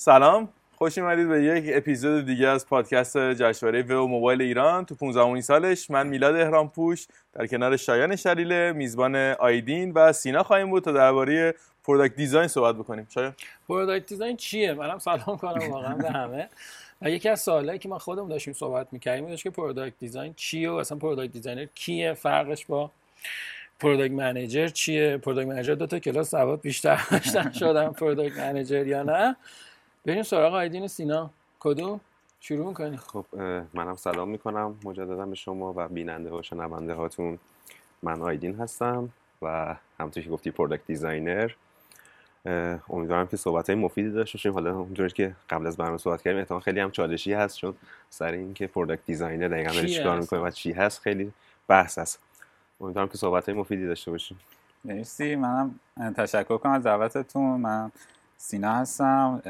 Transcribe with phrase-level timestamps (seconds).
[0.00, 0.48] سلام.
[0.76, 4.84] خوش اومدید به یک اپیزود دیگه از پادکست جشنواره و موبایل ایران.
[4.84, 10.42] تو 15 سالش من میلاد احرام پوش در کنار شایان شریله میزبان آیدین و سینا
[10.42, 11.54] خواهیم بود تا درباره
[11.84, 13.06] product design صحبت بکنیم.
[13.10, 13.34] شایان.
[13.68, 16.48] product design چیه؟ منم سلام کنم واقعا به همه.
[17.02, 20.70] و یکی از سوالایی که ما خودمون داشتیم صحبت می‌کردیم داشت که product design چیه
[20.70, 22.90] و اصلا product designer کیه؟ فرقش با
[23.80, 29.02] product manager چیه؟ product manager دو تا کلاس سواد بیشتر داشتن شدن product manager یا
[29.02, 29.36] نه؟
[30.08, 31.30] بریم سراغ آیدین سینا.
[31.60, 32.00] کدوم
[32.40, 33.24] شروع می‌کنی؟ خب
[33.74, 34.78] منم سلام می‌کنم.
[34.84, 37.38] مجددا به شما و بیننده و شنونده هاتون
[38.02, 39.08] من آیدین هستم
[39.42, 41.50] و همونطور که گفتی product designer
[42.90, 44.52] امیدوارم که صحبت های مفیدی داشته باشیم.
[44.52, 47.74] حالا اونجوری که قبل از برنامه صحبت کردیم احتمال خیلی هم چالشی هست چون
[48.10, 51.32] سر اینکه product designer دقیقاً داره چیکار می‌کنه و چی هست خیلی
[51.68, 52.18] بحث هست
[52.80, 54.40] امیدوارم که صحبت های مفیدی داشته باشیم.
[54.84, 55.36] مرسی.
[55.36, 55.80] منم
[56.16, 57.60] تشکر کنم از دعوتتون.
[57.60, 57.90] من
[58.38, 59.42] سینا هستم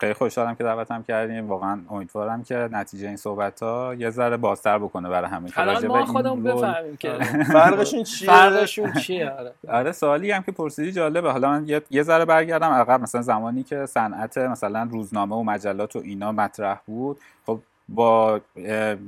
[0.00, 4.78] خیلی خوشحالم که دعوتم کردیم واقعا امیدوارم که نتیجه این صحبت ها یه ذره بازتر
[4.78, 7.18] بکنه برای همین الان ما خودمون بفهمیم که
[7.52, 9.52] فرقشون چیه؟ فرقشون چیه؟ آره.
[9.78, 11.30] آره سوالی هم که پرسیدی جالبه.
[11.30, 12.70] حالا من یه ذره برگردم.
[12.70, 18.40] عقب مثلا زمانی که صنعت مثلا روزنامه و مجلات و اینا مطرح بود خب با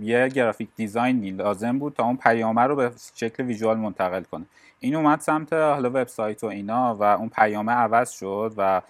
[0.00, 4.44] یه گرافیک دیزاینی لازم بود تا اون پیامه رو به شکل ویژوال منتقل کنه.
[4.80, 8.82] این اومد سمت حالا وبسایت و اینا و اون پیامه عوض شد و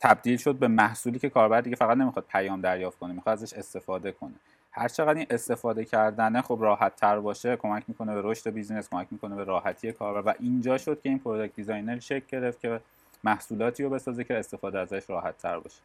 [0.00, 4.12] تبدیل شد به محصولی که کاربر دیگه فقط نمی‌خواد پیام دریافت کنه می‌خواد ازش استفاده
[4.12, 4.34] کنه.
[4.72, 9.06] هر چقدر این استفاده کردنه خب راحت تر باشه کمک می‌کنه به رشد business کمک
[9.10, 12.80] می‌کنه به راحتی کاربر و اینجا شد که این product designer شکل گرفت که
[13.24, 15.76] محصولاتی رو بسازه که استفاده ازش راحت تر باشه.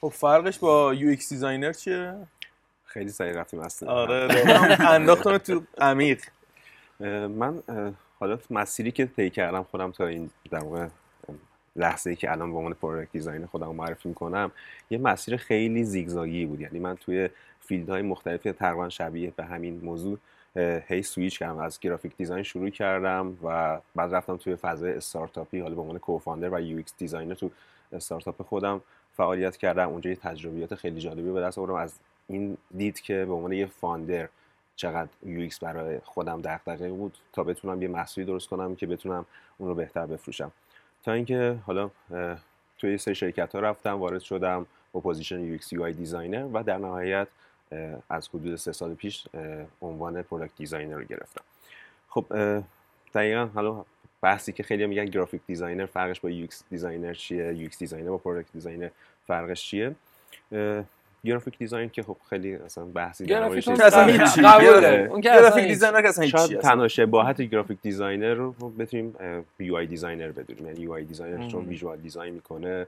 [0.00, 2.14] خب فرقش با UX designer چیه؟
[2.84, 3.92] خیلی سریع رفتیم اصلا.
[3.92, 4.28] آره
[4.80, 6.24] انداختم تو عمیق.
[7.00, 7.62] من
[8.20, 10.88] حالا مسیری که طی کردم خودم تا این در واقع
[11.76, 14.52] لحظه ای که الان به عنوان product designer خودم معرفی می‌کنم
[14.90, 16.60] یه مسیر خیلی زیگزاگی بود.
[16.60, 17.28] یعنی من توی
[17.60, 20.18] field های مختلفی تقریبا شبیه به همین موضوع
[20.88, 21.58] هی سویچ کردم.
[21.58, 26.54] از graphic design شروع کردم و بعد رفتم توی فضای استارتاپی حالا به عنوان co-founder
[26.54, 27.50] و UX designer تو
[27.92, 28.80] استارتاپ خودم
[29.16, 29.88] فعالیت کردم.
[29.88, 31.74] اونجا یه تجربیات خیلی جالبی به دست آوردم.
[31.74, 31.94] از
[32.28, 34.28] این دید که به عنوان یه founder
[34.80, 39.26] چقدر UX برای خودم دغدغه بود تا بتونم یه محصولی درست کنم که بتونم
[39.58, 40.52] اون رو بهتر بفروشم.
[41.04, 41.90] تا اینکه حالا
[42.78, 47.28] توی سه شرکت ها رفتم وارد شدم با position UX UI designer و در نهایت
[48.08, 49.26] از حدود سه سال پیش
[49.82, 51.42] عنوان product designer رو گرفتم.
[52.08, 52.26] خب
[53.14, 53.84] دقیقا حالا
[54.22, 58.52] بحثی که خیلی میگن graphic designer فرقش با UX designer چیه؟ UX designer با product
[58.52, 58.88] designer
[59.26, 59.94] فرقش چیه؟
[61.24, 66.08] graphic design که خب خیلی اصلا بحثی graphic اصلا هیچی اون که graphic designer که
[66.08, 69.14] اصلا هیچی شاید تنها شباهت graphic designer رو بتونیم
[69.58, 70.66] UI designer بدونیم.
[70.66, 72.86] یعنی UI designer چون visual design می‌کنه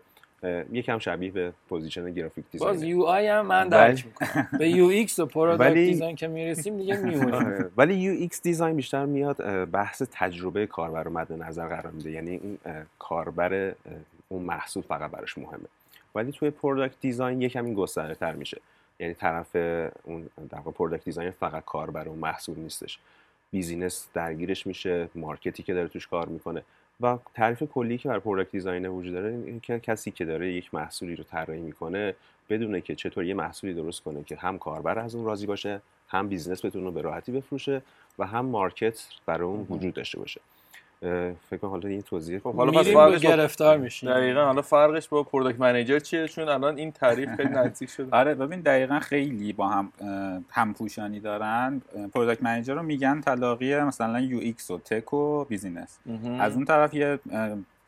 [0.72, 4.48] یکم شبیه به position graphic designer باز UI هم من درک می‌کنم.
[4.58, 7.70] به UX و product design که می‌رسیم دیگه میمونیم.
[7.76, 12.10] ولی UX design بیشتر میاد بحث تجربه کاربر رو مد نظر قرار میده.
[12.10, 12.58] یعنی این
[12.98, 13.72] کاربر
[14.28, 15.68] اون محصول فقط براش مهمه.
[16.14, 18.60] ولی توی product design یکم این گسترده تر میشه.
[18.98, 19.56] یعنی طرف
[20.04, 22.98] اون در واقع product design فقط کاربر اون محصول نیستش.
[23.50, 26.62] business درگیرش میشه market ی که داره توش کار می‌کنه.
[27.00, 30.74] و تعریف کلی که بر product design وجود داره این که کسی که داره یک
[30.74, 32.14] محصولی رو طراحی می‌کنه
[32.48, 36.28] بدونه که چطور یه محصولی درست کنه که هم کاربر از اون راضی باشه هم
[36.28, 37.82] business بتونه به راحتی بفروشه
[38.18, 40.40] و هم market برای اون وجود داشته باشه.
[41.50, 45.22] فکر کنم حالا این توضیح خب حالا پس فرقش گرفتار میشین دقیقاً حالا فرقش با
[45.22, 48.16] product manager چیه؟ چون الان این تعریف خیلی نزدیک شده.
[48.16, 49.92] آره ببین دقیقا خیلی با هم
[50.50, 51.82] همپوشانی دارن.
[52.14, 55.98] product manager رو میگن تلاقی مثلا UX و tech و business.
[56.40, 57.18] از اون طرف یه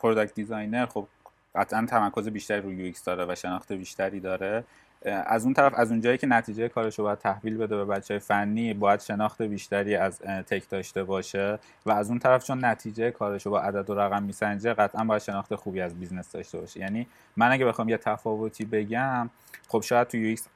[0.01, 1.07] product designer خب
[1.55, 4.65] قطعا تمرکز بیشتری رو UX داره و شناخت بیشتری داره.
[5.05, 8.75] از اون طرف از اونجایی که نتیجه کارش رو باید تحویل بده به بچه فنی
[8.75, 13.53] باید شناخت بیشتری از tech داشته باشه و از اون طرف چون نتیجه کارش رو
[13.53, 16.81] با عدد و رقم میسنجه قطعا باید شناخت خوبی از business داشته باشه.
[16.81, 17.07] یعنی
[17.37, 19.31] من اگه بخوام یه تفاوتی بگم
[19.69, 20.49] خب شاید تو UX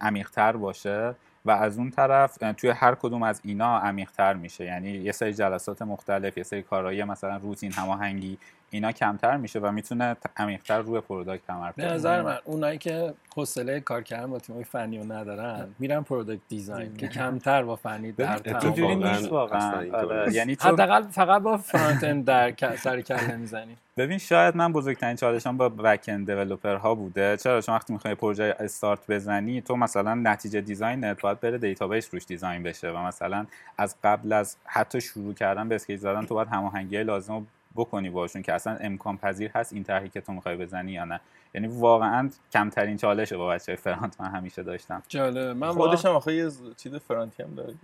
[0.00, 4.64] عمیق‌تر باشه و از اون طرف توی هر کدوم از اینا عمیق‌تر میشه.
[4.64, 8.38] یعنی یه سری جلسات مختلف یه سری کارهایی مثلا روتین هماهنگی
[8.70, 13.80] اینا کمتر میشه و می‌تونه عمیق‌تر روی product تمرکز به نظر من اونایی که حوصله
[13.80, 18.58] کار کردن با تیمای فنی رو ندارن میرن product design که کمتر با فنی در
[18.62, 19.84] اینجوری نیست واقعا.
[20.30, 23.76] یعنی حداقل فقط با front-end در سر کله می‌زنی.
[23.96, 26.30] ببین شاید من بزرگترین چالشم با back-end
[26.64, 27.36] ها بوده.
[27.36, 32.14] چرا؟ چون وقتی می‌خوای پروژه استارت بزنی تو مثلا نتیجه design ت باید بره database
[32.14, 33.46] روش design بشه و مثلا
[33.78, 38.42] از قبل از حتی شروع کردن به scale زدن تو باید هماهنگی لازم بکنی باشون
[38.42, 41.20] که اصلا امکان پذیر هست این طرحی که تو می‌خوای بزنی یا نه.
[41.54, 45.02] یعنی واقعا کمترین چالشه با بچه فرانت من همیشه داشتم.
[45.08, 47.74] جالب من خودش هم آخه یه چیز فرانتی هم داره.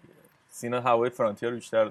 [0.50, 1.90] سینا هوای فرانتیر رو بیشتر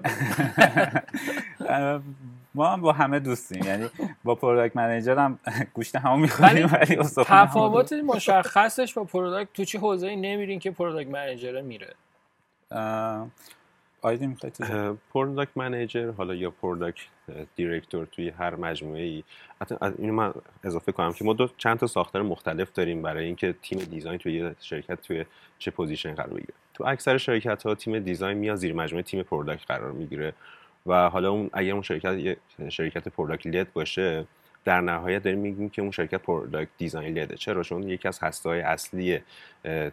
[2.54, 3.64] ما هم با همه دوستیم.
[3.64, 3.90] یعنی
[4.24, 5.38] با پروداکت منیجر هم
[5.74, 6.96] گوشت همون می‌خوریم ولی
[7.26, 11.94] تفاوت مشخصش با پروداکت تو چه حوزه‌ای نمیرین که پروداکت منیجر میره.
[14.04, 14.56] آیدی می‌خواید
[15.14, 17.02] پروداکت منیجر حالا یا پروداکت
[17.56, 19.22] director توی هر مجموعه ای
[19.60, 20.34] حتی اینو من
[20.64, 24.32] اضافه کنم که ما دو چند تا ساختار مختلف داریم برای اینکه تیم design توی
[24.32, 25.24] یه شرکت توی
[25.58, 26.54] چه position قرار بگیره.
[26.74, 30.32] تو اکثر شرکت ها تیم design میاد زیر مجموعه تیم product قرار می‌گیره.
[30.86, 32.36] و حالا اون اگر اون شرکت یه
[32.68, 34.26] شرکت product lead باشه
[34.64, 38.18] در نهایت داریم میگیم که اون شرکت product design lead ه چرا؟ چون یکی از
[38.18, 39.20] هسته‌های اصلی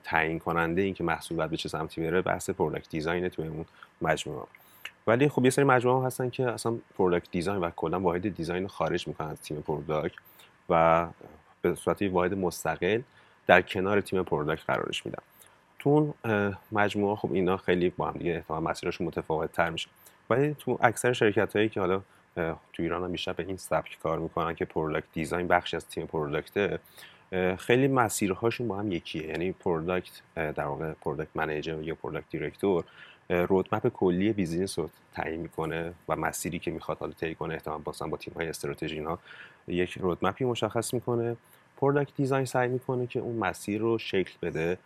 [0.03, 3.65] تعیین کننده این که محصول به چه سمتی بره بحث product design توی اون
[4.01, 4.45] مجموعه.
[5.07, 9.07] ولی خب یه سری مجموعه هستن که اصلا product design و کلا واحد design خارج
[9.07, 10.15] می‌کنن از تیم product
[10.69, 11.07] و
[11.61, 13.01] به صورت واحد مستقل
[13.47, 15.23] در کنار تیم product قرارش میدن.
[15.79, 16.13] تو اون
[16.71, 19.89] مجموعه خب اینا خیلی با هم دیگه احتمال مسیرشون متفاوت تر میشه.
[20.29, 22.01] ولی تو اکثر شرکت هایی که حالا
[22.35, 26.05] تو ایران هم بیشتر به این سبک کار می‌کنن که product design بخشی از تیم
[26.05, 26.79] product ه
[27.57, 29.27] خیلی مسیرهاشون با هم یکیه.
[29.27, 32.83] یعنی product در واقع product manager یا product director
[33.29, 38.17] roadmap کلی business رو تعیین می‌کنه و مسیری که می‌خواد حالا طی کنه احتمالا با
[38.17, 39.19] تیم های استراتژی اینا
[39.67, 41.37] یک roadmap ی مشخص می‌کنه.
[41.77, 44.77] product design سعی می‌کنه که اون مسیر رو شکل بده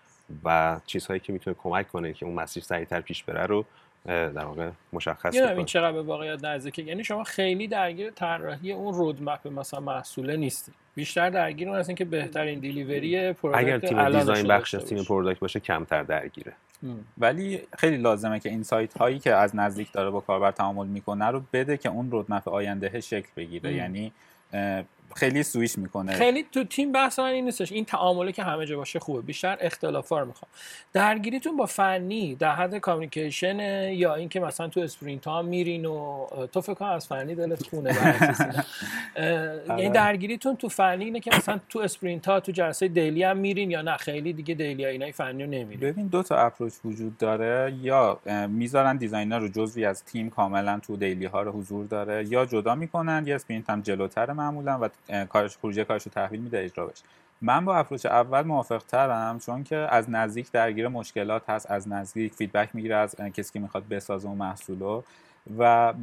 [0.44, 3.65] و چیزهایی که می‌تونه کمک کنه که اون مسیر سریعتر پیش بره رو
[4.05, 6.83] در واقع مشخص کنه این چقدر به واقعیت نزدیکه.
[6.83, 10.71] یعنی شما خیلی درگیر طراحی اون roadmap مثلا محصوله نیستی.
[10.95, 15.39] بیشتر درگیر اون هستین که بهترین delivery product اگر تیم design بخش از تیم product
[15.39, 16.53] باشه کمتر درگیره.
[17.17, 21.41] ولی خیلی لازمه که insight هایی که از نزدیک داره با کاربر تعامل می‌کنه رو
[21.53, 23.73] بده که اون roadmap آینده شکل بگیره.
[23.73, 24.11] یعنی
[25.15, 26.13] خیلی سویش می‌کنه.
[26.13, 27.71] خیلی تو تیم بحث این نیستش.
[27.71, 29.21] این تعامله که همه جا باشه خوبه.
[29.21, 30.50] بیشتر اختلافا رو می‌خوام.
[30.94, 33.59] درگیریتون با فنی در حد communication
[33.94, 37.95] یا اینکه مثلا تو sprint ها میرین و تو فکر از فنی دلت خونه
[39.15, 39.89] یعنی آره.
[39.89, 43.81] درگیریتون تو فنی اینه که مثلا تو sprint ها تو جلسه daily هم میرین یا
[43.81, 47.73] نه؟ خیلی دیگه daily ها اینای فنی رو نمیرین ببین دو تا approach وجود داره.
[47.81, 48.19] یا
[48.50, 52.75] می‌ذارن designer رو جزوی از تیم کاملا تو daily ها رو حضور داره یا جدا
[52.75, 54.89] می‌کنن یا sprint هم جلوتر معمولا و
[55.29, 57.03] کارش خروجی کارش رو تحویل میده اجرا بشه
[57.41, 62.33] من با approach اول موافق ترم چون که از نزدیک درگیر مشکلات هست از نزدیک
[62.33, 65.01] feedback می‌گیره از کسی که می‌خواد بسازه اون محصول
[65.57, 65.94] و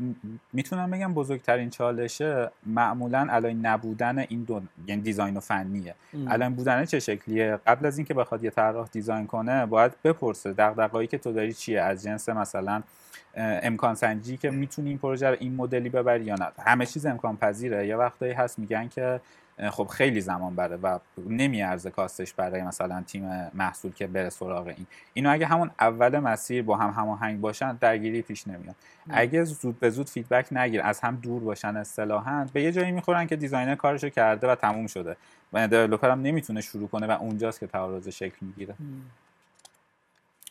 [0.52, 5.94] می‌تونم بگم بزرگترین چالشه معمولا الان نبودن این دو یعنی design و فنیه.
[6.26, 11.06] الان بودن چه شکلیه؟ قبل از اینکه بخواد یه طراح design کنه باید بپرسه دغدغه‌ای
[11.06, 12.82] که تو داری چیه؟ از جنس مثلا
[13.36, 17.36] امکان سنجی که می‌تونی این پروژه رو این مدلی ببری یا نه؟ همه چیز امکان
[17.36, 17.86] پذیره.
[17.86, 19.20] یا وقتایی هست میگن که
[19.70, 24.66] خب خیلی زمان بره و نمیارزه cost ش برای مثلا تیم محصول که بره سراغ
[24.66, 24.86] این.
[25.14, 28.74] اینو اگه همون اول مسیر با هم هماهنگ باشن درگیری پیش نمیاد.
[29.10, 33.26] اگه زود به زود feedback نگیر از هم دور باشن اصطلاحا به یه جایی می‌خورن
[33.26, 35.16] که designer کارشو کرده و تموم شده.
[35.52, 38.74] و developer هم نمی‌تونه شروع کنه و اونجاست که تعارض شکل می‌گیره.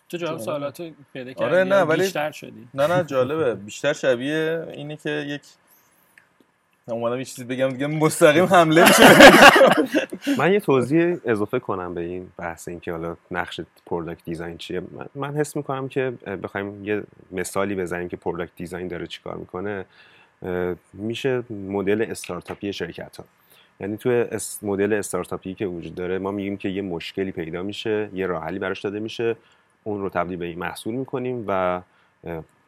[0.09, 0.81] تو جواب سوالات
[1.13, 3.55] پیدا کردی آره نه ولی بیشتر شدی؟ نه نه جالبه.
[3.55, 5.41] بیشتر شبیه اینه که یک
[6.93, 9.03] اومدم یه چیزی بگم دیگه مستقیم حمله میشه.
[10.39, 14.81] من یه توضیح اضافه کنم به این بحث اینکه حالا نقش product design چیه.
[15.15, 16.13] من حس می‌کنم که
[16.43, 19.85] بخوایم یه مثالی بزنیم که product design داره چیکار می‌کنه.
[20.93, 23.25] میشه مدل استارتاپی شرکت ها
[23.79, 24.25] یعنی تو
[24.61, 28.59] مدل استارتاپی که وجود داره ما میگیم که یه مشکلی پیدا میشه یه راه حلی
[28.59, 29.35] براش داده میشه
[29.83, 31.81] اون رو تبدیل به این محصول می‌کنیم و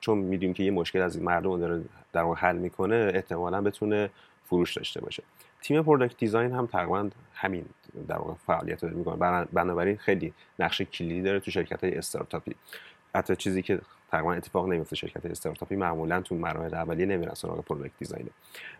[0.03, 1.81] چون می‌دونیم که یه مشکل از این مردم داره
[2.13, 4.09] در حل می‌کنه احتمالا بتونه
[4.45, 5.23] فروش داشته باشه.
[5.61, 7.65] تیم product design هم تقریبا همین
[8.07, 9.45] در واقع فعالیت رو می‌کنه.
[9.53, 12.55] بنابراین خیلی نقش کلیدی داره تو شرکت های استارتاپی.
[13.15, 13.79] حتی چیزی که
[14.11, 18.29] تقریبا اتفاق نمیفته شرکت استارتاپی معمولا تو مراحل اولیه نمیرن سراغ product design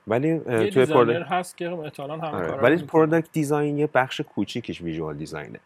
[0.07, 0.39] ولی
[0.69, 2.61] توی product هست که احتمالاً همه آره.
[2.61, 5.59] ولی product design یه بخش کوچیکش visual design ه.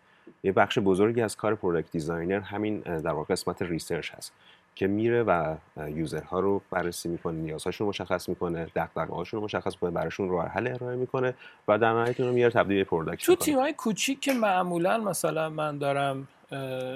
[0.43, 4.33] یه بخش بزرگی از کار product designer همین در واقع قسمت research هست.
[4.77, 5.55] که میره و
[5.87, 10.47] user ها رو بررسی می‌کنه نیازهاشون رو مشخص می‌کنه دغدغه‌هاشون رو مشخص می‌کنه براشون راه
[10.47, 11.33] حل ارائه می‌کنه
[11.67, 15.77] و در نهایت رو میاره تبدیل به product تو تیمای کوچیک که معمولا مثلا من
[15.77, 16.27] دارم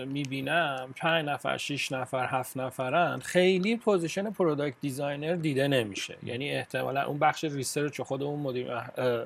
[0.08, 6.18] می‌بینم پنج نفر شش نفر هفت نفرن خیلی position product designer دیده نمیشه.
[6.24, 8.68] یعنی احتمالا اون بخش research خود اون مدیر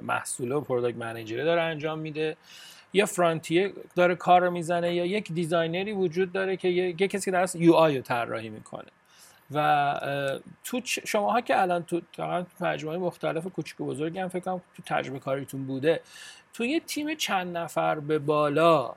[0.02, 2.38] محصول و product manager ه داره انجام میده.
[2.94, 6.94] یا front یه داره کار رو می‌زنه یا یک designer ی وجود داره که یه,
[6.94, 8.88] کسی که درست UI رو طراحی می‌کنه.
[9.52, 12.02] و تو شماها که الان تو
[12.60, 16.02] مجموعه مختلف کوچیک و بزرگ هم فکر کنم تو تجربه کاریتون بوده
[16.54, 18.96] تو یه تیم چند نفر به بالا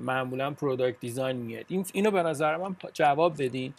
[0.00, 1.64] معمولا product design میاد.
[1.68, 3.74] این اینو به نظر من جواب بدین.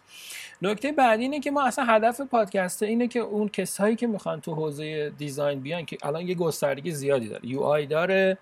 [0.62, 4.54] نکته بعدی اینه که ما اصلا هدف پادکست اینه که اون کسایی که می‌خوان تو
[4.56, 7.48] حوزه design بیان که الان یه گستردگی زیادی داره.
[7.48, 8.38] UI داره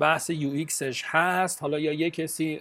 [0.00, 1.62] بحث UX ش هست.
[1.62, 2.60] حالا یا یه کسی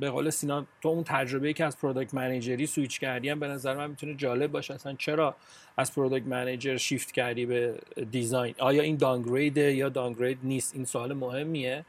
[0.00, 3.48] به قول سینا تو اون تجربه که از product manager ی switch کردی هم به
[3.48, 4.74] نظر من می‌تونه جالب باشه.
[4.74, 5.36] اصلا چرا
[5.76, 7.74] از product manager shift کردی به
[8.10, 11.84] design آیا این downgrade یا downgrade نیست؟ این سوال مهمیه.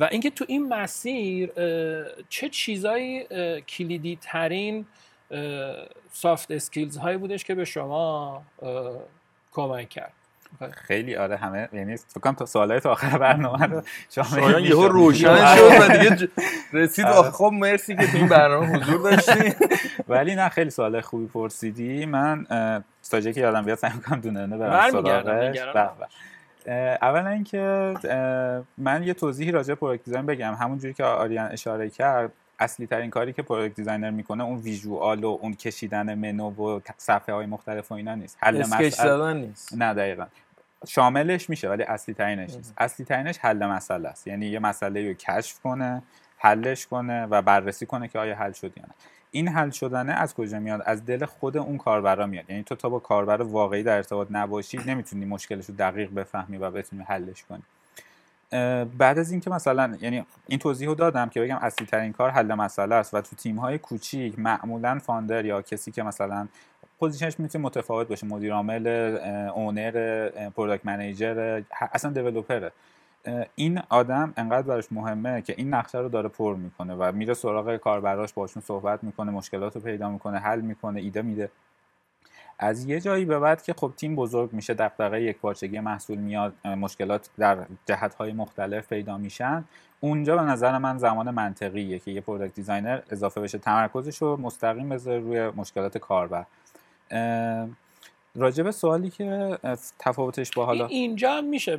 [0.00, 1.50] و اینکه تو این مسیر
[2.28, 3.24] چه چیزایی
[3.62, 4.86] کلیدی ترین
[6.12, 8.42] soft skills هایی بودش که به شما
[9.52, 10.12] کمک کرد؟
[10.72, 15.56] خیلی آره همه یعنی فکر کنم تا سوالای تا آخر برنامه رو شایان یهو روشن
[15.56, 16.28] شد و دیگه
[16.72, 17.30] رسید آره.
[17.30, 19.54] خب مرسی که تو این برنامه حضور داشتی.
[20.08, 22.06] ولی نه خیلی سوال خوبی پرسیدی.
[22.06, 22.46] من
[23.02, 25.24] تا جایی که یادم بیاد سعی می‌کنم دونه دونه برم سراغش.
[25.24, 26.98] بله، بله.
[27.02, 27.94] اولا اینکه
[28.78, 30.54] من یه توضیحی راجع به product design بگم.
[30.54, 35.38] همونجوری که آریان اشاره کرد اصلی ترین کاری که product designer می‌کنه اون visual و
[35.40, 38.38] اون کشیدن منو و صفحه های مختلف و اینا نیست.
[38.40, 39.74] حل مسئله نیست.
[39.74, 40.26] نه دقیقا.
[40.86, 42.74] شاملش میشه ولی اصلی ترینش نیست.
[42.78, 44.26] اصلی ترینش حل مسئله است.
[44.26, 46.02] یعنی یه مسئله رو کشف کنه
[46.38, 48.94] حلش کنه و بررسی کنه که آیا حل شد یا نه.
[49.30, 52.50] این حل شدنه از کجا میاد؟ از دل خود اون کاربرا میاد.
[52.50, 56.70] یعنی تو تا با کاربر واقعی در ارتباط نباشی نمی‌تونی مشکلش رو دقیق بفهمی و
[56.70, 57.62] بتونی حلش کنی.
[58.98, 62.94] بعد از اینکه مثلا یعنی این توضیح دادم که بگم اصلی ترین کار حل مسئله
[62.94, 66.48] است و تو تیم های کوچیک معمولا founder یا کسی که مثلا
[66.98, 68.86] position ش می‌تونه متفاوت باشه مدیر عامل
[69.54, 72.72] owner product manager اصلا developer ه
[73.54, 77.76] این آدم انقدر براش مهمه که این نقشه رو داره پر می‌کنه و میره سراغ
[77.76, 81.50] کاربراش باشون صحبت می‌کنه مشکلات رو پیدا می‌کنه حل می‌کنه ایده میده.
[82.62, 86.54] از یه جایی به بعد که خب تیم بزرگ میشه دغدغه یک پارچگی محصول میاد
[86.64, 89.64] مشکلات در جهت های مختلف پیدا میشن.
[90.00, 94.88] اونجا به نظر من زمان منطقیه که یه product designer اضافه بشه تمرکزش رو مستقیم
[94.88, 96.44] بذاره روی مشکلات کاربر.
[98.34, 99.58] راجب سوالی که
[99.98, 101.76] تفاوتش با حالا اینجا میشه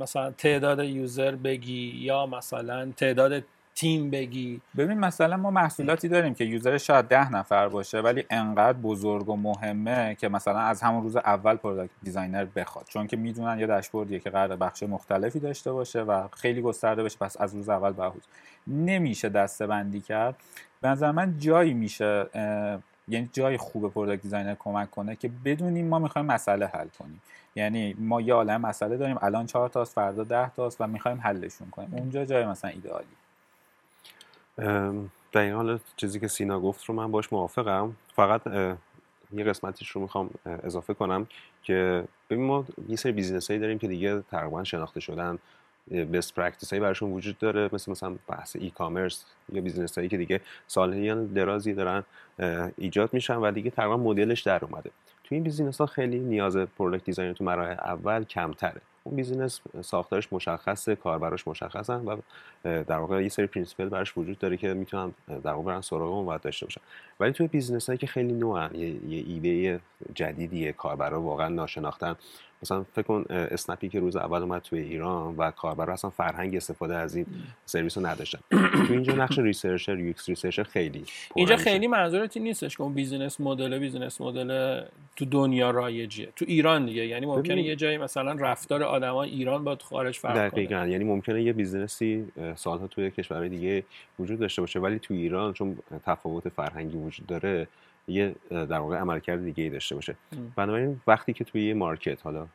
[0.00, 4.60] مثلا تعداد user بگی یا مثلا تعداد تیم بگی.
[4.76, 9.36] ببین مثلا ما محصولاتی داریم که user شاید ده نفر باشه ولی انقدر بزرگ و
[9.36, 12.86] مهمه که مثلا از همون روز اول product designer بخواد.
[12.88, 17.18] چون که می‌دونن یه داشبوردیه که قراره بخش مختلفی داشته باشه و خیلی گسترده بشه
[17.18, 18.22] پس از روز اول بهوز
[18.66, 20.36] نمیشه دسته بندی کرد.
[20.80, 22.26] به نظر من جایی میشه
[23.08, 27.22] یعنی جای خوب product designer کمک کنه که بدونیم ما می‌خوایم مسئله حل کنیم.
[27.54, 31.70] یعنی ما یه عالم مسئله داریم الان چهار تاست فردا ده تاست و می‌خوایم حلشون
[31.70, 31.94] کنیم.
[31.94, 33.06] اونجا جای مثلا ایدئالی
[35.34, 37.96] این حال چیزی که سینا گفت رو من باش موافقم.
[38.14, 38.42] فقط
[39.32, 41.26] یه قسمتیش رو می‌خوام اضافه کنم
[41.62, 45.38] که ببین ما یه سری business هایی داریم که دیگه تقریبا شناخته شدن.
[46.12, 50.40] best practice هایی براشون وجود داره مثل مثلا بحث e-commerce یا business هایی که دیگه
[50.66, 52.04] سالهایی درازی دارن
[52.76, 54.90] ایجاد میشن و دیگه تقریبا مدلش در اومده.
[55.24, 58.80] تو این business ها خیلی نیاز product design تو مراحل اول کمتره.
[59.04, 62.16] اون business ساختارش مشخصه کاربراش مشخصن و
[62.64, 66.36] در واقع یه سری principle براش وجود داره که می‌تونن در واقع برن سراغ اون
[66.36, 66.80] داشته باشن.
[67.20, 69.80] ولی توی business هایی که خیلی نوئن یه, یه ایده
[70.14, 72.16] جدیدیه کاربرا واقعا ناشناختن.
[72.62, 76.96] مثلا فکر کن اسنپی که روز اول اومد توی ایران و کاربرا اصلا فرهنگ استفاده
[76.96, 77.26] از این
[77.66, 78.38] سرویس رو نداشتن.
[78.86, 81.04] تو اینجا نقش researcher UX researcher خیلی
[81.34, 84.80] اینجا خیلی منظورت این نیستش که اون business model business model
[85.16, 86.28] تو دنیا رایجیه.
[86.36, 90.80] تو ایران دیگه یعنی ممکنه یه جایی مثلا رفتار آدمای ایران با خارج فرق دقیقاً
[90.80, 90.90] کنه.
[90.90, 92.24] یعنی ممکنه یه business ی
[92.56, 93.84] سالها توی کشورهای دیگه
[94.18, 97.68] وجود داشته باشه ولی تو ایران چون تفاوت فرهنگی وجود داره
[98.08, 100.16] یه در واقع عملکرد دیگه ای داشته باشه.
[100.56, 102.46] بنابراین وقتی که توی یه market حالا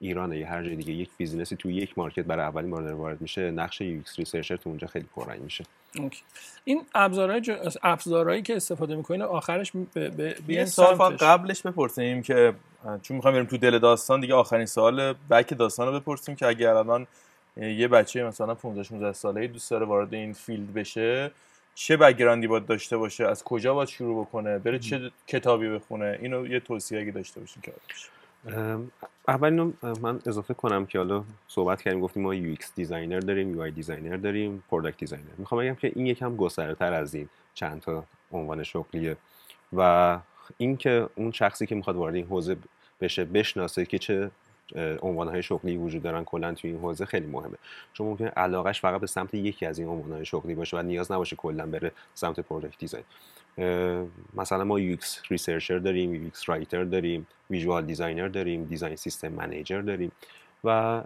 [0.00, 3.20] ایران یا هر جای دیگه یک business ی توی یک market برای اولین بار وارد
[3.20, 5.64] میشه نقش UX researcher تو اونجا خیلی پررنگ میشه.
[5.98, 6.22] OK.
[6.64, 7.50] این ابزارهای ج...
[7.82, 12.54] ابزارهایی که استفاده می‌کنین آخرش به به یه سوال قبلش بپرسیم که
[13.02, 16.74] چون می‌خوایم بریم تو دل داستان دیگه آخرین سوال back داستان رو بپرسیم که اگر
[16.74, 17.06] الان
[17.56, 21.30] یه بچه مثلا 15 16 ساله دوست داره وارد این field بشه
[21.74, 26.18] چه background ی باید داشته باشه؟ از کجا باید شروع بکنه؟ بره چه کتابی بخونه؟
[26.22, 27.72] اینو یه توصیه اگه داشته باشین که
[29.28, 34.16] اول من اضافه کنم که حالا صحبت کردیم گفتیم ما UX designer داریم UI designer
[34.16, 35.24] داریم product designer.
[35.38, 39.16] می‌خوام بگم که این یکم گسترده تر از این چند تا عنوان شغلیه
[39.72, 40.18] و
[40.58, 42.56] اینکه اون شخصی که می‌خواد وارد این حوزه
[43.00, 44.30] بشه بشناسه که چه
[44.76, 47.56] عنوانهای شغلی وجود دارن کلا توی این حوزه خیلی مهمه.
[47.92, 51.36] چون ممکنه علاقش فقط به سمت یکی از این عنوانهای شغلی باشه و نیاز نباشه
[51.36, 53.04] کلا بره سمت product design
[54.34, 60.12] مثلا ما UX researcher داریم UX writer داریم visual designer داریم design system manager داریم.
[60.64, 61.02] و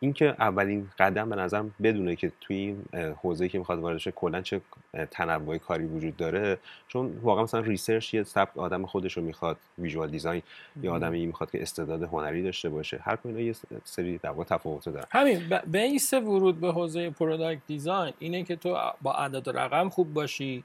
[0.00, 2.86] اینکه اولین قدم به نظرم بدونه که توی این
[3.22, 4.60] حوزه که می‌خواد وارد شه کلا چه
[5.10, 6.58] تنوع کاری وجود داره.
[6.88, 10.42] چون واقعا مثلا research یه سبک آدم خودش رو می‌خواد visual design
[10.82, 13.00] یا آدمی می‌خواد که استعداد هنری داشته باشه.
[13.02, 13.54] هر کدوم یه
[13.84, 18.76] سری در واقع تفاوت داره همین base ورود به حوزه product design اینه که تو
[19.02, 20.64] با عدد رقم خوب باشی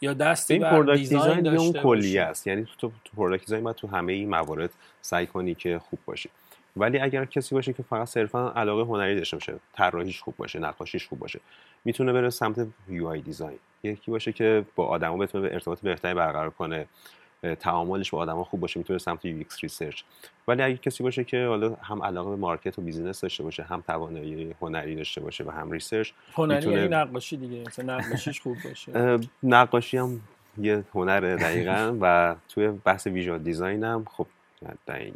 [0.00, 2.18] یا دستی این بر design داشته اون باشی.
[2.18, 2.46] است.
[2.46, 6.30] یعنی تو تو product design باید تو همه این موارد سعی کنی که خوب باشی.
[6.76, 11.06] ولی اگر کسی باشه که فقط صرفا علاقه هنری داشته باشه طراحیش خوب باشه نقاشیش
[11.08, 11.40] خوب باشه
[11.84, 16.50] می‌تونه بره سمت UI design یکی باشه که با آدما بتونه به ارتباط بهتری برقرار
[16.50, 16.86] کنه
[17.60, 20.02] تعاملش با آدما خوب باشه می‌تونه سمت UX research
[20.48, 23.80] ولی اگه کسی باشه که حالا هم علاقه به market و business داشته باشه هم
[23.80, 28.56] توانایی هنری داشته باشه و هم research هنری میتونه- یعنی نقاشی دیگه مثلا نقاشیش خوب
[28.64, 29.18] باشه.
[29.42, 30.20] نقاشی هم
[30.58, 34.26] یه هنره دقیقا و توی بحث visual design هم خب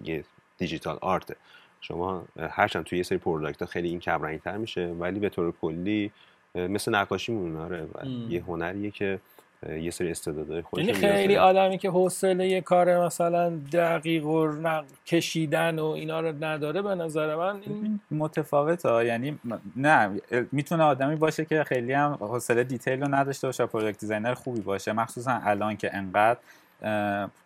[0.05, 0.25] یه
[0.59, 1.37] digital art ه
[1.81, 5.53] شما هرچند توی یه سری product ها خیلی این کم تر میشه ولی به طور
[5.53, 6.13] کلی
[6.55, 7.87] مثل نقاشی موناره.
[8.29, 9.21] یه هنریه که
[9.69, 11.37] یه سری استعدادهای خودش یعنی خیلی.
[11.37, 14.85] آدمی که حوصله یه کار مثلا دقیق و نق...
[15.07, 20.21] کشیدن و اینا رو نداره به نظر من این این متفاوت ها یعنی م- نه
[20.53, 24.93] می‌تونه آدمی باشه که خیلی هم حوصله detail رو نداشته باشه product designer خوبی باشه
[24.93, 26.39] مخصوصا الان که انقدر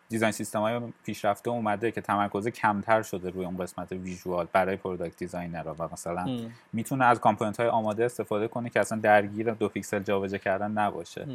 [0.08, 5.16] design system های پیشرفته اومده که تمرکز کمتر شده روی اون قسمت visual برای product
[5.16, 6.50] designer و مثلا م.
[6.72, 11.26] می‌تونه از component های آماده استفاده کنه که اصلا درگیر دو پیکسل جابجا کردن نباشه.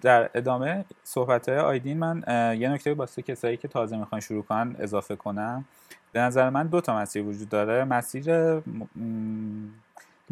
[0.00, 2.22] در ادامه صحبت های آیدین من
[2.58, 5.64] یه نکته واسه کسایی که تازه می‌خوان شروع کنن اضافه کنم.
[6.12, 7.84] به نظر من دو تا مسیر وجود داره.
[7.84, 8.24] مسیر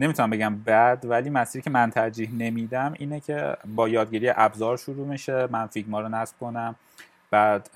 [0.01, 5.07] نمی‌تونم بگم بد ولی مسیری که من ترجیح نمیدم اینه که با یادگیری ابزار شروع
[5.07, 6.75] میشه من فیگما رو نصب کنم
[7.31, 7.71] بعد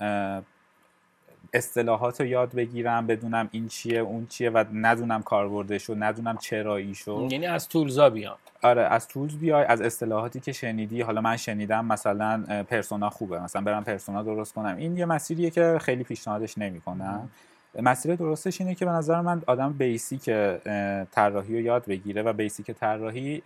[1.53, 7.27] اصطلاحات رو یاد بگیرم بدونم این چیه اون چیه و ندونم کاربردش و ندونم چراییشو.
[7.31, 11.01] یعنی از تولزا بیان آره از تولز بیای از اصطلاحاتی که شنیدی.
[11.01, 13.39] حالا من شنیدم مثلا پرسونا خوبه.
[13.39, 14.75] مثلا برم پرسونا درست کنم.
[14.77, 17.29] این یه مسیریه که خیلی پیشنهادش نمی‌کنم.
[17.81, 20.25] مسیر درستش اینه که به نظر من آدم بیسیک
[21.11, 23.43] طراحی رو یاد بگیره و بیسیک طراحی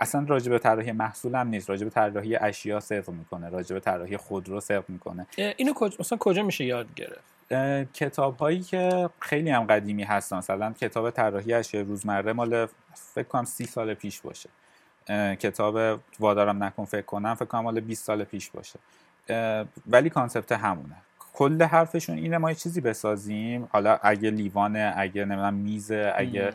[0.00, 1.70] اصلا راجع به طراحی محصول هم نیست.
[1.70, 5.26] راجع به طراحی اشیا صرف می‌کنه راجع به طراحی خودرو صرف می‌کنه.
[5.36, 5.96] اینو کج...
[6.00, 7.38] مثلا کجا میشه یاد گرفت؟
[7.92, 10.36] کتاب هایی که خیلی هم قدیمی هستن.
[10.36, 14.48] مثلا کتاب طراحی اشیاء روزمره مال فکر کنم سی سال پیش باشه.
[15.34, 18.78] کتاب وادارم نکن فکر کنم فکر کنم مال 20 سال پیش باشه.
[19.86, 20.96] ولی concept همونه.
[21.38, 23.68] کل حرفشون اینه ما یه چیزی بسازیم.
[23.72, 26.52] حالا اگه لیوانه اگه نمی‌دونم میزه اگه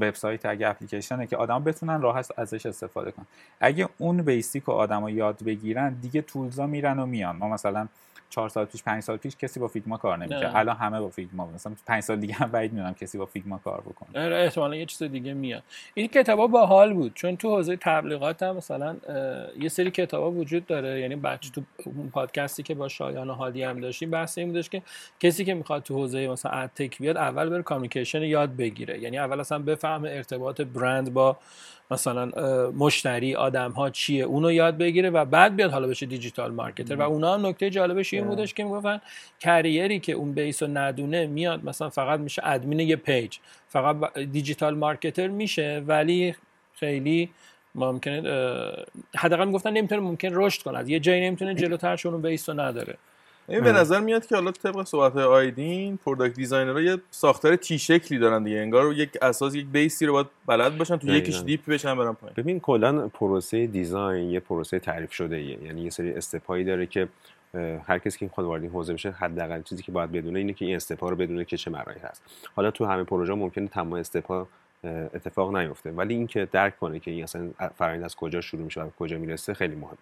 [0.00, 3.26] وبسایت اگه اپلیکیشنه که آدم بتونن راحت ازش استفاده کنن.
[3.60, 7.36] اگه اون basic رو آدما یاد بگیرن دیگه tools ا میرن و میان.
[7.36, 7.88] ما مثلا
[8.32, 10.52] چهار سال پیش پنج سال پیش کسی با Figma کار نمی‌کرد.
[10.54, 13.80] الان همه با Figma مثلا پنج سال دیگه هم بعید می‌دونم کسی با Figma کار
[13.80, 14.24] بکنه.
[14.24, 15.62] آره، احتمالا یه چیز دیگه میاد.
[15.94, 18.96] این کتابا باحال بود چون تو حوزه تبلیغات هم مثلا
[19.60, 21.00] یه سری کتابا وجود داره.
[21.00, 24.68] یعنی بچه تو اون پادکستی که با شایان و هادی هم داشتیم بحث این بودش
[24.68, 24.82] که
[25.20, 28.98] کسی که می‌خواد تو حوزه مثلا ادتک بیاد اول بره کامیکیشن یاد بگیره.
[28.98, 31.36] یعنی اول اصلا بفهمه ارتباط برند با
[31.90, 32.26] مثلا
[32.70, 36.96] مشتری آدم ها چیه اونو یاد بگیره و بعد بیاد حالا بشه دیجیتال مارکتر.
[36.96, 39.00] و اونا هم نکته جالبش این بودش که می‌گفتن
[39.40, 43.36] career ی که اون base رو ندونه میاد مثلا فقط میشه ادمین یه page
[43.68, 46.34] فقط digital marketer میشه ولی
[46.74, 47.30] خیلی
[47.74, 48.22] ممکنه
[49.16, 50.78] حداقل می‌گفتن نمی‌تونه ممکن رشد کنه.
[50.78, 52.96] از یه جایی نمی‌تونه جلوتر چون اون base رو نداره.
[53.48, 57.56] این به نظر میاد که حالا طبق صحبت های آیدین product designer ها یه ساختار
[57.56, 58.56] T شکلی دارن دیگه.
[58.56, 61.08] انگار یک اساس یک base ی رو باید بلد باشن تو.
[61.08, 62.34] یکیش deep بشن برن پایین.
[62.36, 65.64] ببین کلا پروسه design یه پروسه تعریف شده ایه.
[65.64, 67.08] یعنی یه سری step ایی داره که
[67.86, 70.64] هر کسی که می‌خواد وارد این حوزه بشه حداقل چیزی که باید بدونه اینه که
[70.64, 72.22] این step ا رو بدونه که چه مراحلی هست.
[72.56, 74.46] حالا تو همه پروژه ممکنه تمام step ا
[74.84, 78.90] اتفاق نیفته ولی اینکه درک کنه که این اصلا فرآیند از کجا شروع میشه و
[78.98, 79.96] کجا می‌رسه خیلی مهمه.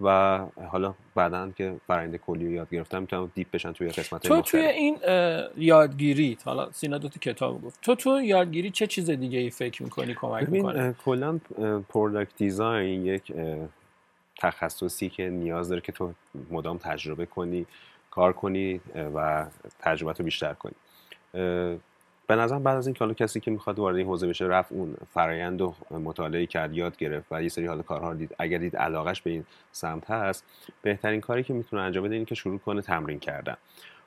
[0.00, 0.38] و
[0.70, 4.60] حالا بعدا که فرآیند کلی رو یاد گرفتم می‌تونم deep بشن توی قسمت تو توی
[4.60, 4.96] این
[5.56, 9.82] یادگیری حالا سینا دو تا کتاب گفت تو تو یادگیری چه چیز دیگه ای فکر
[9.82, 11.40] می‌کنی کمک می‌کنه؟ کلا
[11.88, 13.32] product design یک
[14.42, 16.12] تخصصی که نیاز داره که تو
[16.50, 17.66] مدام تجربه کنی
[18.10, 18.80] کار کنی
[19.14, 19.46] و
[19.78, 20.74] تجربت رو بیشتر کنی.
[22.26, 24.72] به نظرم بعد از این که حالا کسی که می‌خواد وارد این حوزه بشه رفت
[24.72, 28.34] اون فرایند و مطالعه کرد یاد گرفت و یه سری حالا کارها رو دید.
[28.38, 30.44] اگر دید علاقش به این سمت هست
[30.82, 33.56] بهترین کاری که می‌تونه انجام بده اینه که شروع کنه تمرین کردن.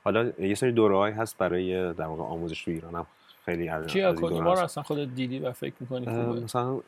[0.04, 3.06] حالا یه سری دوره هست برای در واقع آموزش تو ایران هم
[3.44, 4.62] خیلی از چی از این کدوم دوره رو هست.
[4.62, 6.06] اصلا خودت دیدی و فکر می‌کنی
[6.42, 6.80] مثلا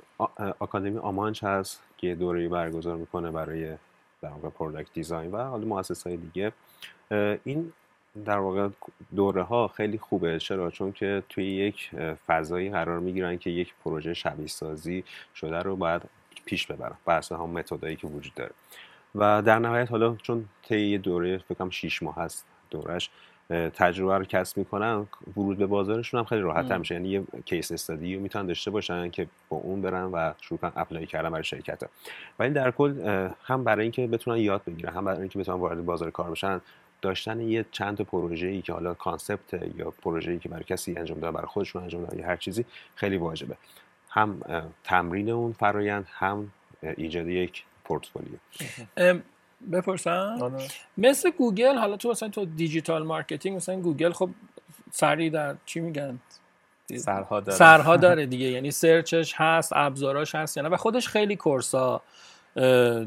[0.59, 1.83] آکادمی آمانچ هست.
[1.99, 3.77] که دوره برگزار می‌کنه برای
[4.23, 6.53] در واقع product design و حالا مؤسس های دیگه
[7.45, 7.73] این
[8.25, 8.69] در واقع
[9.17, 10.39] دوره ها خیلی خوبه.
[10.39, 11.91] چرا؟ چون که توی یک
[12.27, 16.03] فضایی قرار می‌گیرن که یک پروژه شبیه سازی شده رو باید
[16.45, 18.51] پیش ببرن بر هم متدایی که وجود داره.
[19.15, 23.11] و در نهایت حالا چون طی دوره فکر کنم 6 ماه هست دورش
[23.51, 25.07] تجربه رو کسب می‌کنن
[25.37, 26.73] ورود به بازارشون هم خیلی راحت.
[26.73, 26.95] میشه.
[26.95, 30.73] یعنی یه case study رو می‌تونن داشته باشن که با اون برن و شروع کنن
[30.77, 31.89] apply کردن برای شرکت ها.
[32.39, 32.95] ولی در کل
[33.45, 36.61] هم برای اینکه بتونن یاد بگیرن هم برای اینکه بتونن وارد بازار کار بشن
[37.03, 40.97] داشتن یه چند تا پروژه ای که حالا concept یا پروژه ای که برای کسی
[40.97, 43.57] انجام داده برای خودشون انجام داده یا هر چیزی خیلی واجبه.
[44.11, 44.41] هم
[44.85, 46.51] تمرین اون فرایند هم
[46.83, 48.39] ایجاد یک پورتفولیو.
[49.73, 50.69] بپرسم؟ آره.
[50.99, 54.31] مثل گوگل حالا تو مثلا تو digital marketing مثلا گوگل خب
[54.91, 56.19] سری در چی میگن؟
[56.97, 57.59] سرها داره.
[57.59, 62.01] سرها داره دیگه یعنی search ش هست ابزاراش هست یعنی و خودش خیلی course ا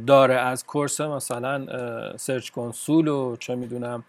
[0.07, 0.35] داره.
[0.35, 1.67] از course مثلا
[2.17, 4.03] Search Console و چه می‌دونم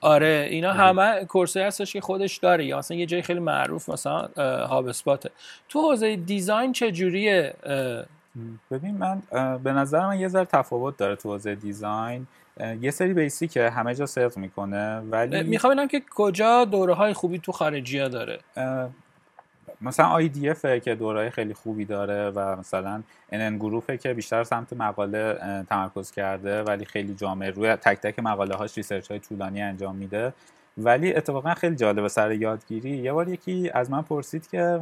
[0.00, 2.64] آره اینا همه course ایی هستش که خودش داره.
[2.64, 4.28] یا مثلا یه جای خیلی معروف مثلا
[4.66, 5.30] HubSpot ه
[5.68, 7.54] تو حوزه design چه جوریه
[8.70, 9.22] ببین من
[9.58, 12.26] به نظر من یه ذره تفاوت داره تو حوزه design.
[12.80, 16.94] یه سری base ی که همه جا صدق می‌کنه ولی می‌خوام ببینم که کجا دوره
[16.94, 18.38] های خوبی تو خارجی ها داره
[19.80, 24.72] مثلا IDF که دورای خیلی خوبی داره و مثلا NN Group ه که بیشتر سمت
[24.72, 29.96] مقاله تمرکز کرده ولی خیلی جامع روی تک تک مقاله هاش research های طولانی انجام
[29.96, 30.32] میده.
[30.78, 32.90] ولی اتفاقا خیلی جالبه سر یادگیری.
[32.90, 34.80] یه بار یکی از من پرسید که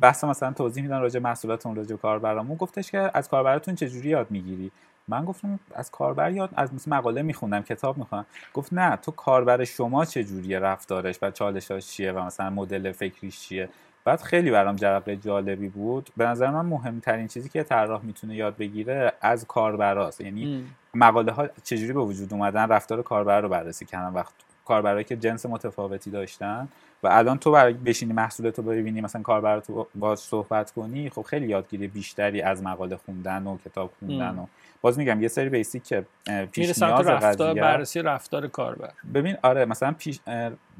[0.00, 2.56] بحث مثلا توضیح میدن راجع به محصولاتون راجع به کاربرامون.
[2.56, 4.70] گفتش که از کاربراتون چجوری یاد می‌گیری؟
[5.08, 9.64] من گفتم از کاربر یاد از مثل مقاله می‌خونم کتاب می‌خونم گفت نه تو کاربر
[9.64, 13.68] شما چجوریه رفتارش و چالشاش چیه و مثلا مدل فکریش چیه؟
[14.04, 16.10] بعد خیلی برام جرقه جالبی بود.
[16.16, 20.20] به نظر من مهمترین چیزی که طراح می‌تونه یاد بگیره از کاربراست.
[20.20, 24.12] یعنی مقاله ها چجوری به وجود اومدن؟ رفتار کاربر رو بررسی کردن.
[24.12, 24.34] وقت
[24.66, 26.68] کاربرایی که جنس متفاوتی داشتن
[27.02, 31.46] و الان تو برای بشینی محصولتو ببینی مثلا کاربر تو با صحبت کنی خب خیلی
[31.48, 34.38] یادگیری بیشتری از مقاله خوندن و کتاب خوندن م.
[34.38, 34.46] و
[34.82, 36.04] باز میگم یه سری بیسیک که
[36.52, 37.62] پیش نیاز رفتار قضیه.
[37.62, 38.90] بررسی رفتار کاربر.
[39.14, 40.20] ببین آره مثلا پیش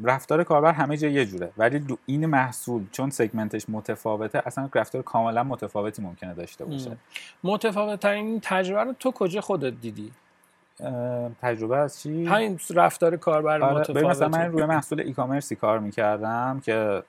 [0.04, 5.02] رفتار کاربر همه جا یه جوره ولی دو- این محصول چون سگمنتش متفاوته اصلا رفتار
[5.02, 6.96] کاملا متفاوتی ممکنه داشته باشه.
[7.44, 10.12] متفاوت ترین تجربه رو تو کجا خودت دیدی؟
[11.42, 15.56] تجربه از چی؟ همین رفتار کاربر آره متفاوت ببین مثلا من روی محصول e-commerce ی
[15.56, 17.02] کار می‌کردم که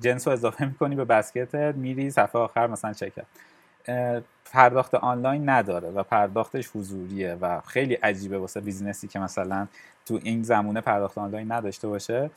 [0.00, 4.20] جنس رو اضافه می‌کنی به basket ت میری صفحه آخر مثلا checkout،
[4.52, 9.66] پرداخت آنلاین نداره و پرداختش حضوریه و خیلی عجیبه واسه business ی که مثلا
[10.06, 12.30] تو این زمونه پرداخت آنلاین نداشته باشه.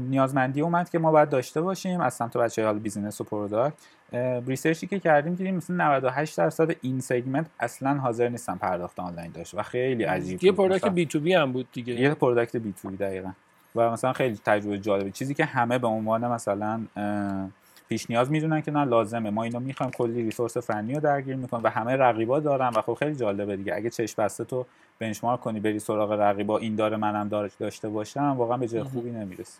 [0.00, 3.74] نیازمندی اومد که ما باید داشته باشیم از سمت بچه های business و product.
[4.46, 9.32] research ی که کردیم دیدیم مثلا 98 درصد این segment اصلا حاضر نیستن پرداخت آنلاین
[9.32, 10.52] داشته و خیلی عجیب یه.
[10.52, 11.94] product B2B هم بود دیگه.
[11.94, 13.30] یه product B2B دقیقا.
[13.76, 16.80] و مثلا خیلی تجربه جالبه چیزی که همه به عنوان مثلا
[17.88, 19.30] پیش نیاز می‌دونن که نه لازمه.
[19.30, 22.94] ما اینو می‌خوایم کلی resource فنی رو درگیر می‌کنیم و همه رقیبا دارن و خب
[22.94, 23.74] خیلی جالبه دیگه.
[23.74, 24.66] اگه چشم بسته تو
[24.98, 29.10] benchmark کنی بری سراغ رقیبا این داره منم داره داشته باشم واقعا به جای خوبی
[29.10, 29.58] نمی‌رسی.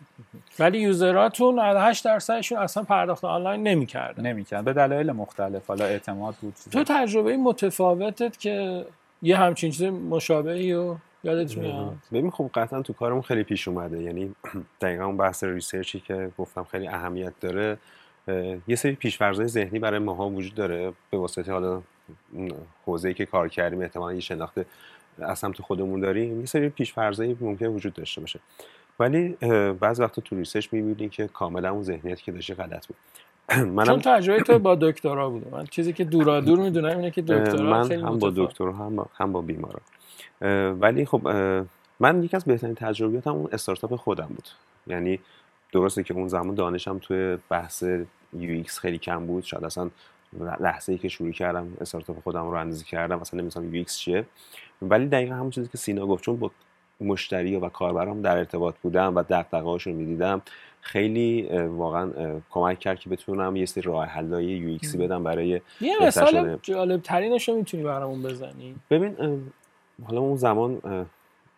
[0.59, 4.25] ولی یوزراتون 98 درصدشون اصلا پرداخت آنلاین نمی‌کردن.
[4.25, 5.67] نمی‌کرد به دلایل مختلف.
[5.67, 8.85] حالا اعتماد بود تو تجربه متفاوتت که
[9.21, 14.01] یه همچین چیز مشابهی و یادت میاد؟ ببین خب قطعا تو کارمون خیلی پیش اومده.
[14.01, 14.35] یعنی
[14.81, 17.77] دقیقا اون بحث ریسرچی که گفتم خیلی اهمیت داره.
[18.67, 21.81] یه سری پیش‌فرض‌های ذهنی برای ماها وجود داره به واسطه حالا
[22.85, 24.59] حوزه‌ای که کار کردیم احتمالاً یه شناخت
[25.19, 26.39] از سمت خودمون داریم.
[26.39, 28.39] یه سری پیش‌فرضایی ممکن وجود داشته باشه.
[28.99, 32.97] ولی اه، بعضی وقتا تو research می‌بینی که کاملا اون ذهنیتی که داشتی غلط بود.
[33.55, 37.21] چون منم تجربه تو با دکترا بوده من چیزی که دورا دور می‌دونم اینه که
[37.21, 38.49] دکترا من خیلی هم با متفاوت.
[38.49, 39.81] دکتر هم با, هم با بیمارا.
[40.73, 41.27] ولی خب
[41.99, 44.47] من یکی از بهترین تجربیاتم اون استارتاپ خودم بود.
[44.87, 45.19] یعنی
[45.71, 47.83] درسته که اون زمان دانشم توی بحث
[48.33, 49.43] UX خیلی کم بود.
[49.43, 49.89] شاید اصلا
[50.59, 54.25] لحظه ای که شروع کردم استارتاپ خودم راه اندازی کردم اصلا نمی‌دونستم UX چیه.
[54.81, 56.51] ولی دقیقا همون چیزی که سینا گفت چون با
[57.01, 60.41] مشتری و کاربرام در ارتباط بودم و دغدغه‌هاشون رو می‌دیدم
[60.81, 62.11] خیلی واقعا
[62.49, 66.59] کمک کرد که بتونم یه سری راه حل‌های یو ایکسی بدم برای یه مثال.
[66.61, 69.41] جالب ترینش رو می‌تونی برامون بزنی؟ ببین
[70.05, 70.81] حالا اون زمان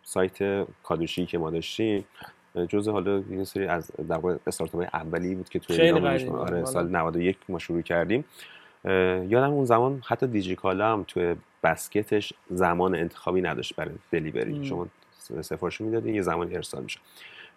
[0.04, 2.06] سایت کادوشی که ما داشتیم
[2.70, 6.30] جزء حالا یه سری از در واقع استارتاپ اولی بود که توی ایران.
[6.30, 6.66] آره.
[6.66, 8.26] سال 91 ما شروع کردیم
[9.30, 14.66] یادم اون زمان حتی دیجیکالا هم توی بسکتش زمان انتخابی نداشت برای دلیوری.
[14.66, 14.88] شما
[15.42, 17.00] سفارش می‌دادین یه زمانی ارسال میشه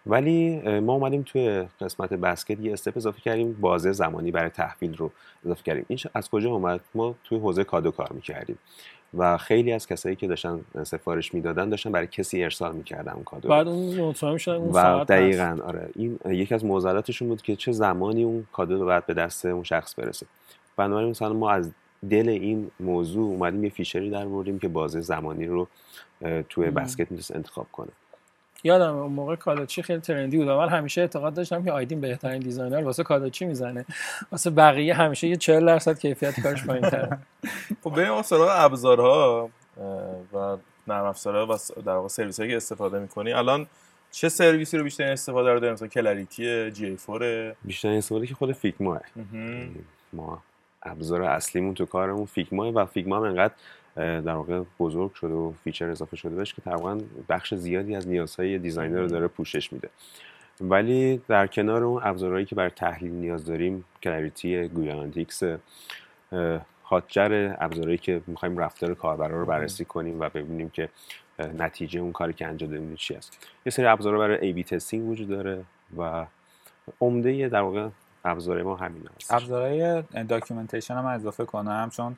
[0.05, 5.11] ولی ما اومدیم توی قسمت بسکت یه استپ اضافه کردیم بازه زمانی برای تحویل رو
[5.45, 8.57] اضافه کردیم این از کجا اومد ما توی حوزه کادو کار می‌کردیم
[9.17, 13.49] و خیلی از کسایی که داشتن سفارش می‌دادن داشتن برای کسی ارسال می‌کردن اون کادو.
[13.49, 15.11] بعد اون مطمئن شدن اون و ساعت هست.
[15.11, 19.13] دقیقا آره این یکی از معضلاتشون بود که چه زمانی اون کادو رو باید به
[19.13, 20.25] دست اون شخص برسه
[20.77, 21.71] بنابراین مثلا ما از
[22.09, 25.67] دل این موضوع اومدیم یه feature ی در آوردیم که بازه زمانی رو
[26.49, 26.69] توی.
[26.69, 27.89] basket می‌تونست انتخاب کنه
[28.63, 30.47] یادم اون موقع کاداچی خیلی trendy بود.
[30.47, 33.85] و من همیشه اعتقاد داشتم که آیدین بهترین designer واسه کاداچی می‌زنه.
[34.31, 37.17] واسه بقیه همیشه یه 40 درصد کیفیت کارش پایین‌تره.
[37.83, 39.49] خب بریم ما سراغ ابزارها.
[40.33, 43.33] و نرم افزارها و در واقع سرویس که استفاده می‌کنی.
[43.33, 43.67] الان
[44.11, 48.87] چه سرویسی رو بیشتر استفاده رو داریم؟ مثلا Clarity GA4 بیشتر استفاده که خود Figma
[48.87, 49.01] ه.
[50.13, 50.41] ما
[50.83, 53.53] ابزار اصلیمون تو کارمون Figma ه و Figma هم انقدر
[53.95, 56.97] در واقع بزرگ شده و feature اضافه شده بهش که تقریبا
[57.29, 59.89] بخش زیادی از نیازهای designer رو داره پوشش میده.
[60.61, 65.43] ولی در کنار اون ابزارهایی که برای تحلیل نیاز داریم Clarity Google Analytics
[66.83, 70.89] Hotjar ابزارهایی که می‌خوایم رفتار کاربرا رو بررسی کنیم و ببینیم که
[71.39, 73.47] نتیجه اون کاری که انجام دادیم چی است.
[73.65, 75.63] یه سری ابزارها برای A/B testing وجود داره
[75.97, 76.25] و
[77.01, 77.89] عمده در واقع
[78.25, 79.33] ابزار ما همین هست.
[79.33, 82.15] ابزارهای documentation هم اضافه کنم چون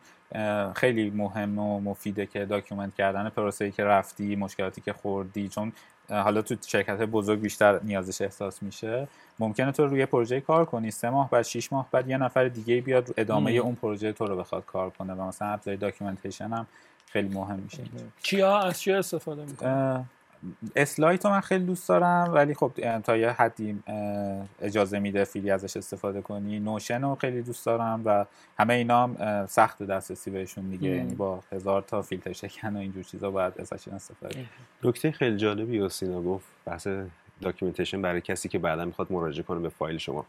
[0.74, 5.72] خیلی مهم و مفیده که document کردن پروسه‌ای که رفتی مشکلاتی که خوردی چون
[6.10, 9.08] حالا تو شرکت بزرگ بیشتر نیازش احساس میشه.
[9.40, 12.82] ممکنه تو روی پروژه کار کنی سه ماه بعد شش ماه بعد یه نفر دیگه
[12.82, 13.66] بیاد رو ادامه مم.
[13.66, 16.68] اون پروژه تو رو بخواد کار کنه و مثلا ابزار documentation هم
[17.08, 17.84] خیلی مهم میشه
[18.22, 20.06] چیا از چیا استفاده می‌کنه
[20.76, 23.80] Slite رو من خیلی دوست دارم ولی خب تا یه حدی
[24.62, 26.60] اجازه میده free ازش استفاده کنی.
[26.60, 28.26] Notion رو خیلی دوست دارم و
[28.60, 30.90] همه اینا هم سخت دسترسی بهشون دیگه.
[30.90, 34.48] یعنی با هزار تا فیلتر شکن و اینجور چیزا باید ازشون استفاده کنی.
[34.84, 36.88] نکته خیلی جالبی و سینا گفت بحث
[37.42, 40.26] documentation برای کسی که بعدا می‌خواد مراجعه کنه به فایل شما.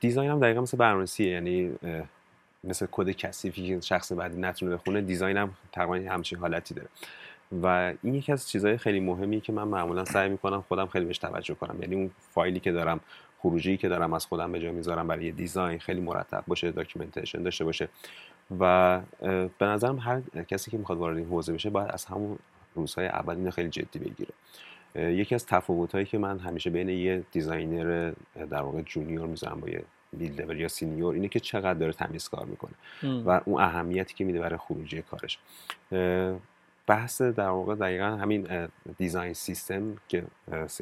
[0.00, 1.72] design هم دقیقا مثل برنامه‌نویسیه یعنی
[2.64, 6.88] مثل کد کثیفی که شخص بعدی نتونه بخونه design هم تقریبا همچین حالتی داره.
[7.62, 11.18] و این یکی از چیزهای خیلی مهمی که من معمولا سعی می‌کنم خودم خیلی بهش
[11.18, 11.82] توجه کنم.
[11.82, 13.00] یعنی اون فایلی که دارم
[13.38, 17.42] خروجی که دارم از خودم به جا می‌ذارم برای یه design خیلی مرتب باشه documentation
[17.42, 17.88] داشته باشه.
[18.60, 19.00] و
[19.58, 22.38] به نظرم هر کسی که می‌خواد وارد این حوزه بشه باید از همون
[22.74, 24.34] روزهای اول اینو خیلی جدی بگیره.
[24.94, 28.12] یکی از تفاوت‌هایی که من همیشه بین یه designer
[28.50, 29.82] در واقع junior می‌ذارم با یه
[30.12, 32.72] mid level یا senior اینه که چقدر داره تمیز کار می‌کنه
[33.26, 35.38] و اون اهمیتی که میده برای خروجی کارش.
[36.90, 40.24] بحث در واقع دقیقا همین design system که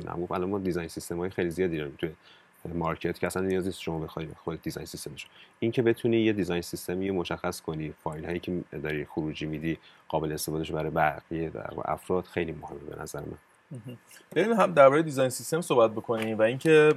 [0.09, 0.33] هم گفت.
[0.33, 2.11] الان ما design system های خیلی زیادی داریم توی
[2.75, 5.27] market که اصلا نیاز نیست شما بخوای خود design system ش.
[5.59, 9.79] این که بتونی یه design system ی مشخص کنی فایل هایی که داری خروجی میدی
[10.09, 13.39] قابل استفادهش برای بقیه در افراد خیلی مهمه به نظر من.
[14.31, 16.95] بریم هم درباره design system صحبت بکنیم و اینکه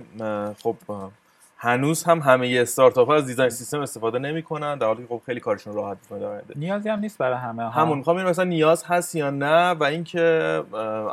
[0.64, 0.76] خب
[1.64, 5.40] هنوز هم همه استارتاپ ها از design system استفاده نمی‌کنن در حالی که خب خیلی
[5.40, 6.42] کارشون راحت می‌کنه.
[6.56, 7.70] نیازی هم نیست برای همه ها.
[7.70, 10.64] همون می‌خوام مثلا نیاز هست یا نه و اینکه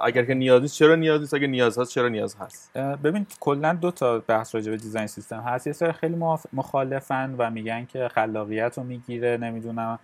[0.05, 3.73] اگر که نیاز نیست چرا نیاز نیست اگر نیاز هست چرا نیاز هست؟ ببین کلا
[3.73, 5.67] دو تا بحث راجع به design system هست.
[5.67, 6.17] یه سری خیلی
[6.53, 9.99] مخالفن و میگن که خلاقیت رو می‌گیره نمی‌دونم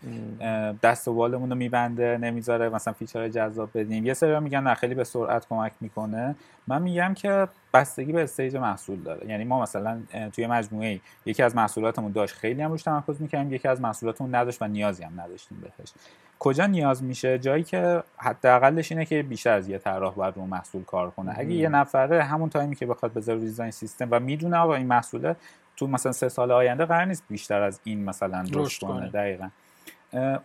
[0.82, 4.06] دست و بالمون رو میبنده نمی‌ذاره مثلا feature جذاب بدیم.
[4.06, 6.36] یه سری میگن نه خیلی به سرعت کمک می‌کنه.
[6.66, 9.26] من میگم که بستگی به استیج محصول داره.
[9.26, 13.68] یعنی ما مثلا توی مجموعه یکی از محصولاتمون داشت خیلی هم روش تمرکز می‌کردیم یکی
[13.68, 15.92] از محصولاتمون نداشت و نیازی هم نداشتیم بهش.
[16.38, 20.84] کجا نیاز میشه؟ جایی که حداقلش اینه که بیشتر از یه طراح باید رو محصول
[20.84, 21.34] کار کنه.
[21.36, 25.36] اگه یه نفره همون تایمی که بخواد بذاره دیزاین سیستم و می‌دونه آقا این محصوله
[25.76, 29.08] تو مثلا سه سال آینده قرار نیست بیشتر از این مثلا رشد کنه.
[29.08, 29.48] دقیقا.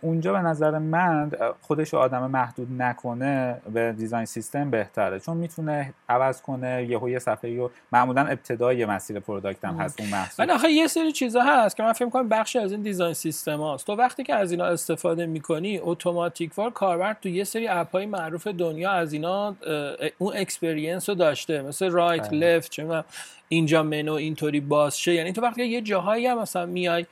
[0.00, 1.30] اونجا به نظر من
[1.60, 5.20] خودش رو آدم محدود نکنه به design system بهتره.
[5.20, 10.08] چون می‌تونه عوض کنه یهو یه صفحه رو معمولا ابتدای مسیر product هم هست اون
[10.08, 10.44] محصول.
[10.44, 13.60] ولی آخه یه سری چیزا هست که من فکر کنم بخشی از این design system
[13.60, 13.86] هاست.
[13.86, 18.06] تو وقتی که از اینا استفاده می‌کنی اتوماتیک وار کاربر تو یه سری اپ های
[18.06, 19.56] معروف دنیا از اینا
[20.18, 21.62] اون experience رو داشته.
[21.62, 22.56] مثل right بله.
[22.56, 23.04] left چه
[23.48, 25.14] اینجا منو اینطوری باز شه.
[25.14, 27.06] یعنی تو وقتی یه جاهایی هم مثلا میای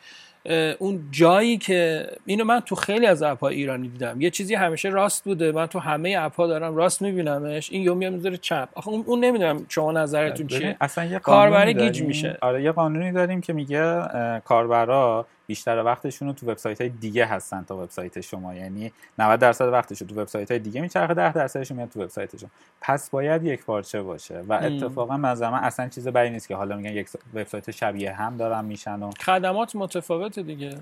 [0.79, 4.21] اون جایی که اینو من تو خیلی از اپ ایرانی دیدم.
[4.21, 5.53] یه چیزی همیشه راست بوده.
[5.53, 7.73] من تو همه اپ دارم راست میبینمش.
[7.73, 8.69] این میام می‌ذاره چپ.
[8.75, 10.77] آخه اون, نمی‌دونم شما نظرتون چیه.
[10.81, 12.39] اصلا یه قانونی گیج میشه.
[12.41, 14.03] آره یه قانونی داریم که میگه
[14.45, 18.55] کاربرا بیشتر وقتشون رو تو وبسایت های دیگه هستن تا وبسایت شما.
[18.55, 22.51] یعنی 90 درصد وقتش تو وبسایت های دیگه میچرخه 10 درصدش میاد تو وبسایت شما.
[22.81, 26.93] پس باید یک پارچه باشه؟ و اتفاقا من اصلا چیز بدی نیست که حالا میگن
[26.93, 30.79] یک وبسایت شبیه هم دارن میشن و خدمات متفاوت دیگه.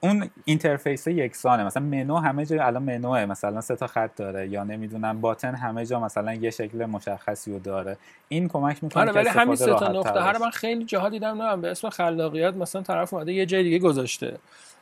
[0.00, 1.64] اون interface یکسانه.
[1.64, 3.26] مثلا منو همه جا الان منوه.
[3.26, 4.48] مثلا سه تا خط داره.
[4.48, 7.96] یا نمی‌دونم button همه جا مثلا یه شکل مشخصی رو داره.
[8.28, 10.20] این کمک می‌کنه آره ولی همین سه تا نقطه.
[10.20, 13.78] هر من خیلی جاها دیدم نه به اسم خلاقیت مثلا طرف اومده یه جای دیگه
[13.78, 14.38] گذاشته.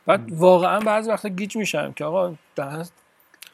[0.06, 2.34] بعد واقعا بعضی وقتا گیج میشم که آقا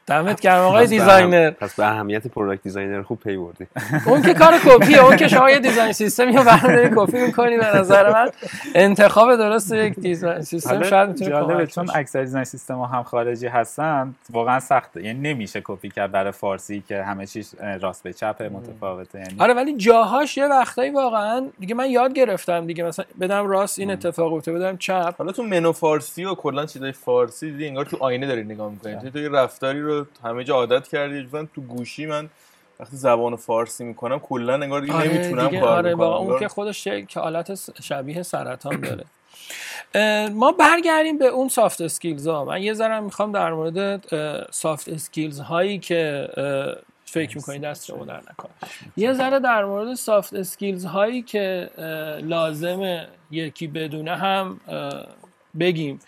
[0.07, 1.51] دمت گرم آقای designer.
[1.51, 3.67] پس به اهمیت product designer خوب پی بردی.
[4.07, 7.77] اون که کار کپیه اون که شما یه design system یا برنامه کپی می‌کنی به
[7.77, 8.31] نظر من.
[8.75, 13.47] انتخاب درست یک design system شاید می‌تونه جالبه چون اکثر design system ها هم خارجی
[13.47, 18.43] هستن واقعا سخته یعنی نمیشه کپی کرد برای فارسی که همه چیز راست به چپ
[18.53, 19.19] متفاوته.
[19.19, 23.79] یعنی آره ولی جاهاش یه وقتایی واقعا دیگه من یاد گرفتم دیگه مثلا بدم راست
[23.79, 25.15] این اتفاق افتاد بدم چپ.
[25.19, 29.11] حالا تو منو فارسی و کلا چیزای فارسی دیدی انگار تو آینه داری نگاه می‌کنی.
[29.11, 31.23] تو رفتاری رو همه جا عادت کردی.
[31.23, 32.29] مثلا تو گوشی من
[32.81, 36.85] وقتی زبان فارسی می‌کنم کلا انگار دیگه آره نمی‌تونم دیگه کار آره اون که خودش
[36.85, 39.05] که حالت شبیه سرطان داره.
[40.29, 42.45] ما برگردیم به اون soft skills ها.
[42.45, 44.07] من یه ذره می‌خوام در مورد
[44.51, 46.29] soft skills هایی که
[47.05, 48.53] فکر می‌کنید دست شما در نکنه.
[48.97, 51.71] یه ذره در مورد soft skills هایی که
[52.23, 54.61] لازمه یکی بدونه هم
[55.61, 56.01] بگیم.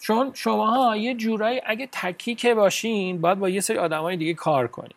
[0.00, 4.66] چون شماها یه جورایی اگه تکی که باشین باید با یه سری آدمای دیگه کار
[4.66, 4.94] کنین.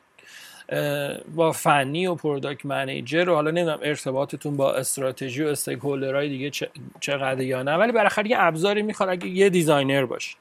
[1.35, 6.69] با فنی و product manager و حالا نمی‌دونم ارتباطتون با استراتژی و stakeholder های دیگه
[6.99, 10.37] چقدر یا نه ولی بالاخره یه ابزاری می‌خواد اگه یه designer باشین.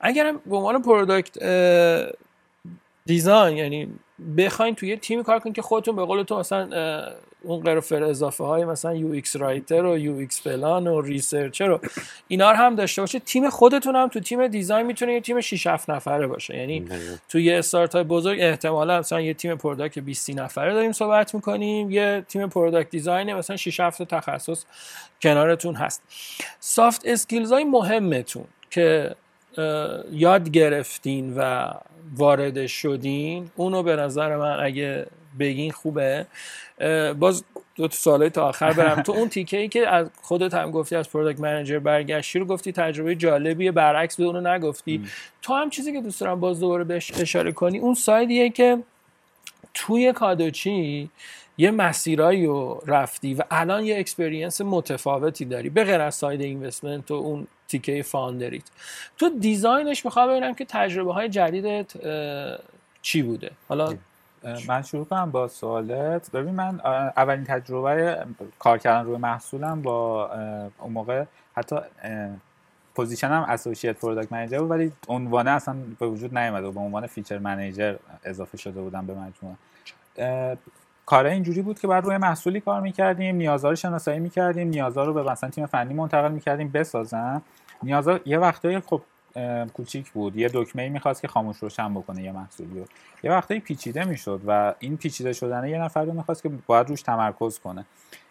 [0.00, 1.38] اگرم به عنوان product
[3.06, 3.88] design یعنی
[4.38, 6.68] بخواین توی یه تیمی کار کنین که خودتون به قول تو مثلا
[7.44, 11.80] اون نفر اضافه های مثلا UX writer و UX plan و researcher و
[12.28, 15.66] اینا رو هم داشته باشه تیم خودتون هم تو تیم design می‌تونه یه تیم 6
[15.66, 16.56] 7 نفره باشه.
[16.56, 16.84] یعنی
[17.28, 21.90] تو یه استارتاپ بزرگ احتمالا مثلا یه تیم product 20 نفره داریم صحبت می‌کنیم.
[21.90, 24.64] یه تیم product design مثلا 6 7 تخصص
[25.22, 26.02] کنارتون هست.
[26.60, 29.14] soft skills های مهمتون که
[30.12, 31.70] یاد گرفتین و
[32.16, 35.06] وارد شدین اونو به نظر من اگه
[35.38, 36.26] بگین خوبه.
[37.18, 37.44] باز
[37.76, 39.02] دو تا سالهای تا آخر برم.
[39.02, 42.72] تو اون تیکه ای که از خودت هم گفتی از product manager برگشتی رو گفتی؟
[42.72, 45.04] تجربه جالبیه برعکس به اونو نگفتی.
[45.42, 48.78] تو هم چیزی که دوست دارم باز دوباره بهش اشاره کنی اون side یه که
[49.74, 51.10] توی کادوچی
[51.58, 57.10] یه مسیرایی رو رفتی و الان یه experience متفاوتی داری به غیر از side investment
[57.10, 58.62] و اون تیکه founder یت
[59.18, 61.92] تو design ش می‌خوام ببینم که تجربه های جدیدت
[63.02, 63.94] چی بوده؟ حالا
[64.68, 66.30] من شروع کنم با سوالت.
[66.30, 66.80] ببین من
[67.16, 68.26] اولین تجربه
[68.58, 70.30] کار کردن روی محصولم با
[70.78, 71.24] اون موقع
[71.56, 71.76] حتی
[72.94, 77.06] position م associate product manager بود ولی عنوانه اصلا به وجود نیومده و به عنوان
[77.06, 80.58] feature manager اضافه شده بودم به مجموعه.
[81.06, 85.14] کار اینجوری بود که بعد روی محصولی کار می‌کردیم نیازها رو شناسایی می‌کردیم نیازها رو
[85.14, 87.42] به مثلا تیم فنی منتقل می‌کردیم بسازن.
[87.82, 89.02] نیازها یه وقتایی خب
[89.74, 90.36] کوچیک بود.
[90.36, 92.86] یه دکمه ای می‌خواست که خاموش روشن بکنه یه محصولی رو.
[93.22, 97.02] یه وقتایی پیچیده می‌شد و این پیچیده شدن یه نفر رو می‌خواست که باید روش
[97.02, 97.84] تمرکز کنه.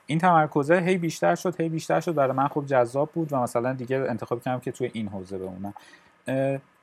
[0.06, 2.14] این تمرکزه هی بیشتر شد هی بیشتر شد.
[2.14, 5.74] برای من خب جذاب بود و مثلا دیگه انتخاب کردم که توی این حوزه بمونم.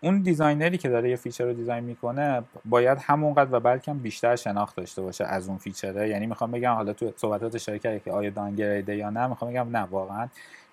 [0.01, 4.37] اون designer ی که داره یه feature رو design می‌کنه باید همونقدر و بلکه بیشتر
[4.37, 6.09] شناخت داشته باشه از اون feature ه.
[6.09, 9.77] یعنی می‌خوام بگم حالا تو صحبتات اشاره که آیا downgrade ه یا نه می‌خوام بگم
[9.77, 10.29] نه واقعا.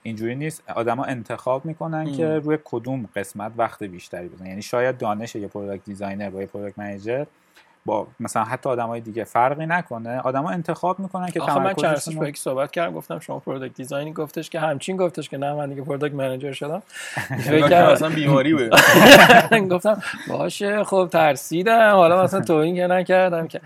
[0.06, 0.64] اینجوری نیست.
[0.76, 4.48] آدما انتخاب می‌کنن که روی کدوم قسمت وقت بیشتری بزنن.
[4.48, 7.26] یعنی شاید دانش یه product designer با یه product manager
[7.86, 10.20] با مثلا حتی آدمای دیگه فرقی نکنه.
[10.20, 14.14] آدما انتخاب می‌کنن که آخه من چند با صحبت کردم گفتم شما product design ی
[14.14, 16.84] گفتش که همچین گفتش که نه من دیگه product manager شدم.
[17.50, 18.76] فکر اصلا بیماری بود.
[19.74, 21.92] گفتم باشه خب ترسیدم.
[21.92, 23.62] حالا مثلا توهین که نکردم که.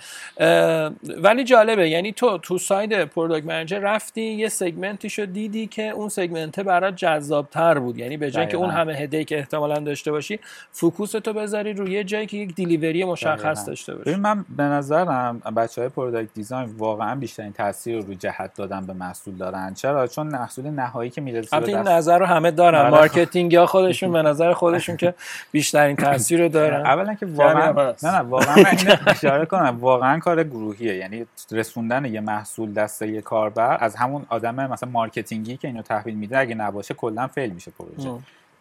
[1.24, 1.90] ولی جالبه.
[1.90, 6.60] یعنی تو تو side product manager رفتی یه segment ی شو دیدی که اون segment
[6.60, 7.98] برات جذابتر بود.
[7.98, 10.40] یعنی به جای که اون همه head ی که احتمالا داشته باشی
[10.72, 14.09] focus تو بذاری روی جایی که یک delivery مشخص داشته باشی.
[14.10, 18.86] ببین من به نظرم بچه های product design واقعا بیشترین تاثیر رو روی جهت دادن
[18.86, 19.74] به محصول دارن.
[19.74, 22.82] چرا؟ چون محصول نهایی که می‌رسه به این نظر رو همه دارن.
[22.82, 22.90] بله.
[22.90, 25.14] marketing یا خودشون به نظر خودشون که
[25.52, 26.86] بیشترین تاثیر رو دارن.
[26.86, 27.72] اولا که واقعا
[28.04, 28.64] نه نه واقعا
[29.08, 29.78] اشاره کنم.
[29.80, 30.96] واقعا کار گروهیه.
[30.96, 35.82] یعنی رسوندن یه محصول دست یه کاربر از همون آدم مثلا marketing ی که اینو
[35.82, 38.12] تحویل میده اگه نباشه کلا fail میشه پروژه.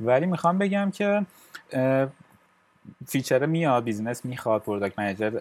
[0.01, 1.27] ولی می‌خوام بگم که
[3.07, 5.33] feature میاد business می‌خواد product manager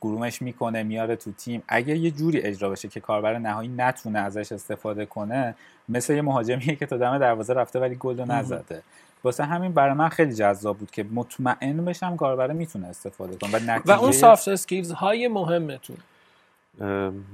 [0.00, 1.62] groom ش می‌کنه میاره تو تیم.
[1.68, 5.54] اگه یه جوری اجرا بشه که کاربر نهایی نتونه ازش استفاده کنه
[5.88, 8.82] مثل یه مهاجمیه که تا دم دروازه رفته ولی گل رو نزده.
[9.24, 13.50] واسه همین برای من خیلی جذاب بود که مطمئن بشم کاربر می‌تونه استفاده کنه.
[13.50, 15.96] و, و نتیجه اون soft skills های مهمتون.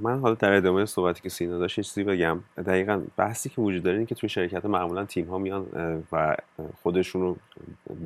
[0.00, 2.38] من حالا در ادامه صحبتی که سینا داشت چیزی بگم.
[2.56, 5.66] دقیقا بحثی که وجود داره اینه که توی شرکت معمولا تیم ها میان
[6.12, 6.36] و
[6.82, 7.36] خودشون رو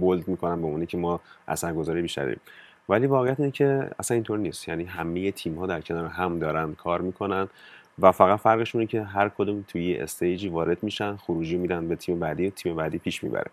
[0.01, 2.41] بولد می‌کنن به اونی که ما اثرگذاری بیشتری داریم.
[2.89, 4.69] ولی واقعیت اینه که اصلا اینطور نیست.
[4.69, 7.49] یعنی همه تیم ها در کنار هم دارن کار می‌کنن
[7.99, 11.97] و فقط فرقشون اینه که هر کدوم توی یه استیجی وارد میشن خروجی میدن به
[11.97, 13.51] تیم بعدی و تیم بعدی پیش می‌بره.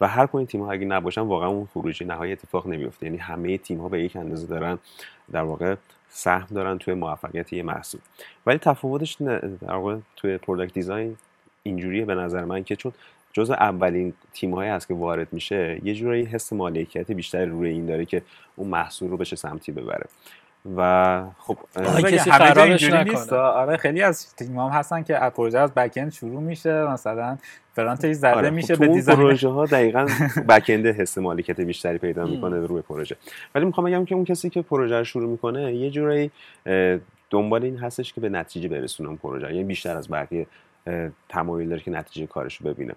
[0.00, 3.58] و هر کدوم تیم ها اگه نباشن واقعا اون خروجی نهایی اتفاق نمیفته یعنی همه
[3.58, 4.78] تیم ها به یک اندازه دارن
[5.32, 5.74] در واقع
[6.14, 8.00] سهم دارن توی موفقیت یه محصول
[8.46, 9.16] ولی تفاوتش
[9.60, 11.16] در واقع توی product design
[11.62, 12.92] اینجوریه به نظر من که چون
[13.32, 17.86] جز اولین تیم هایی هست که وارد میشه یه جورایی حس مالکیت بیشتری روی این
[17.86, 18.22] داره که
[18.56, 20.06] اون محصول رو بشه سمتی ببره
[20.76, 21.58] و خب
[22.02, 23.04] کسی خرابش نکنه.
[23.04, 27.38] نیست آره خیلی از تیم هم هستن که پروژه از backend شروع میشه مثلا
[27.74, 29.18] front ش زده آره، خب میشه به design.
[29.18, 30.06] پروژه ها دقیقا
[30.48, 33.16] backend ه حس مالکیت بیشتری پیدا می‌کنه روی پروژه.
[33.54, 36.30] ولی می‌خوام بگم که اون کسی که پروژه رو شروع می‌کنه یه جورایی
[37.30, 39.46] دنبال این هستش که به نتیجه برسونه اون پروژه.
[39.46, 40.46] یعنی بیشتر از بقیه
[41.28, 42.94] تمایل داره که نتیجه کارش رو ببینه.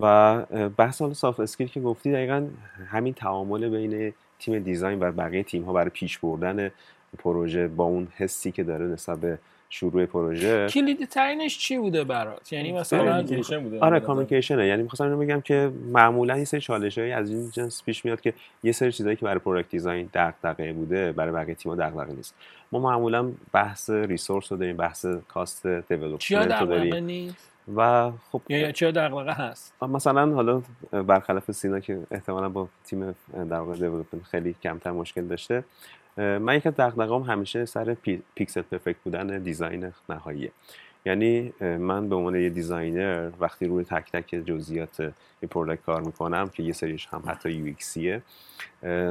[0.00, 0.36] و
[0.76, 2.46] بحث حالا soft skill که گفتی دقیقا
[2.86, 6.70] همین تعامل بین تیم design و بقیه تیم ها برای پیش بردن
[7.18, 9.38] پروژه با اون حسی که داره نسبت به
[9.70, 10.66] شروع پروژه.
[10.66, 13.80] کلیدی ترینش چی بوده برات؟ یعنی مثلا communication بوده.
[13.80, 14.06] آره به نظر.
[14.06, 14.66] communication ه.
[14.66, 18.34] یعنی می‌خواستم اینو بگم که معمولا یه سری چالش از این جنس پیش میاد که
[18.62, 22.34] یه سری چیزایی که برای product design دغدغه بوده برای بقیه تیم‌ها دغدغه نیست.
[22.72, 27.36] ما معمولا بحث resource رو داریم بحث cost چیا development رو داریم.
[27.76, 33.60] و خب یا چیا دقیقه هست؟ مثلا حالا برخلاف سینا که احتمالا با تیم در
[33.60, 35.64] واقع خیلی کمتر مشکل داشته
[36.16, 40.52] من یک از دغدغه‌ام همیشه سر پی- pixel perfect بودن design نهاییه.
[41.06, 45.00] یعنی من به عنوان یه designer وقتی روی تک تک جزئیات
[45.42, 48.22] یه product کار می‌کنم که یه سریش هم حتی UX یه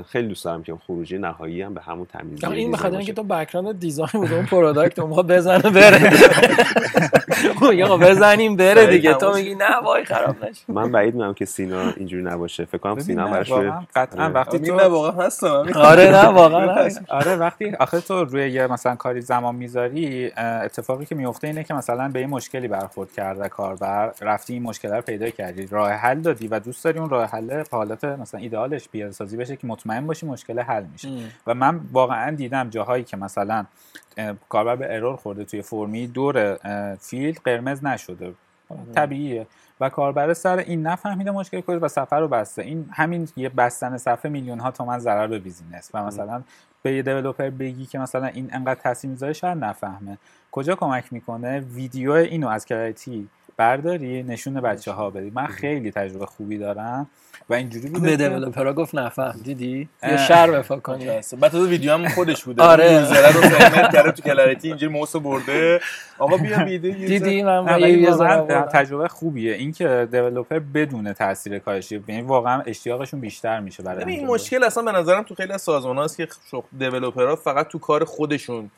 [0.08, 2.98] خیلی دوست دارم که اون خروجی نهایی هم به همون تمیزی این design بخاطر.
[2.98, 6.12] اینکه تو background design بود اون product اون موقع بزنه بره.
[7.86, 9.14] آقا بزنیم بره دیگه.
[9.14, 10.64] تو میگی نه وای خراب نشه.
[10.68, 12.66] من بعید می‌دونم که سینا اینجوری نباشه.
[12.66, 13.52] فکر کنم سینا براش
[13.96, 14.34] قطعا آره.
[14.34, 19.22] وقتی تو واقعا هستم آره نه واقعا آره وقتی آخه تو روی یه مثلا کاری
[19.22, 24.54] زمان می‌ذاری اتفاقی که میفته اینه که مثلا به یه مشکلی برخورد کرده کاربر رفتی
[24.54, 25.66] این مشکل رو پیدا کردی.
[25.66, 29.56] راه حل دادی و دوست داری اون راه حل حالت مثلا ایدئالش پیاده سازی بشه
[29.56, 31.10] که مطمئن باشی مشکل حل میشه.
[31.48, 33.66] و من واقعا دیدم جاهایی که مثلا
[34.50, 36.56] کاربر به error خورده توی فرمی دور
[36.96, 38.34] field قرمز نشده.
[38.96, 39.48] طبیعیه.
[39.80, 42.62] و کاربر سر این نفهمیده مشکل کجاست و صفحه رو بسته.
[42.62, 45.90] این همین یه بستن صفحه میلیون ها تومن ضرر به business.
[45.94, 46.44] و مثلا
[46.82, 50.18] به یه developer بگی که مثلا این انقدر تاثیر می‌ذاره شاید نفهمه.
[50.52, 53.28] کجا کمک می‌کنه؟ ویدیو اینو از Clarity
[53.58, 55.32] برداری نشون بچه ها بدی.
[55.36, 57.08] من خیلی تجربه خوبی دارم
[57.50, 60.18] و اینجوری بوده به دیولپرها گفت نفهم دیدی؟ یه.
[60.18, 61.06] شر وفا کنی
[61.40, 62.64] بعد تو ویدیو هم خودش بوده.
[62.64, 62.94] آره.
[62.94, 65.80] یوزر رو فهمت کرده تو کلاریتی اینجوری موس برده.
[66.20, 68.12] آقا بیا ویدیو دیدی؟ من یه.
[68.74, 69.54] تجربه خوبیه.
[69.54, 74.92] اینکه دیولپر بدون تاثیر کارش یعنی واقعا اشتیاقشون بیشتر میشه برای این مشکل اصلا به
[74.92, 76.28] نظرم تو خیلی از سازمان هست که
[76.78, 78.72] دیولپرها فقط تو کار خودشون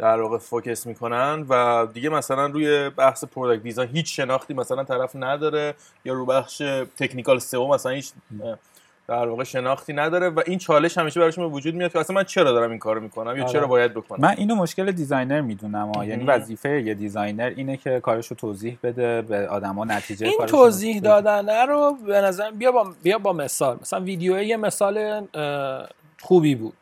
[0.00, 5.10] در واقع فوکس می‌کنن و دیگه مثلا روی بحث پروداکت دیزاین هیچ شناختی مثلا طرف
[5.14, 5.74] نداره
[6.04, 6.62] یا رو بخش
[6.96, 8.12] technical SEO مثلا هیچ
[9.08, 12.24] در واقع شناختی نداره و این چالش همیشه براشون به وجود میاد که اصلا من
[12.24, 13.52] چرا دارم این کارو می‌کنم یا آره.
[13.52, 16.24] چرا باید بکنم؟ من اینو مشکل designer می‌دونم یعنی.
[16.24, 21.96] وظیفه یه designer اینه که کارشو توضیح بده به آدما نتیجه این توضیح دادن رو
[22.06, 23.78] به نظر بیا با بیا با مثال.
[23.80, 25.26] مثلا ویدیو یه مثال
[26.20, 26.74] خوبی بود.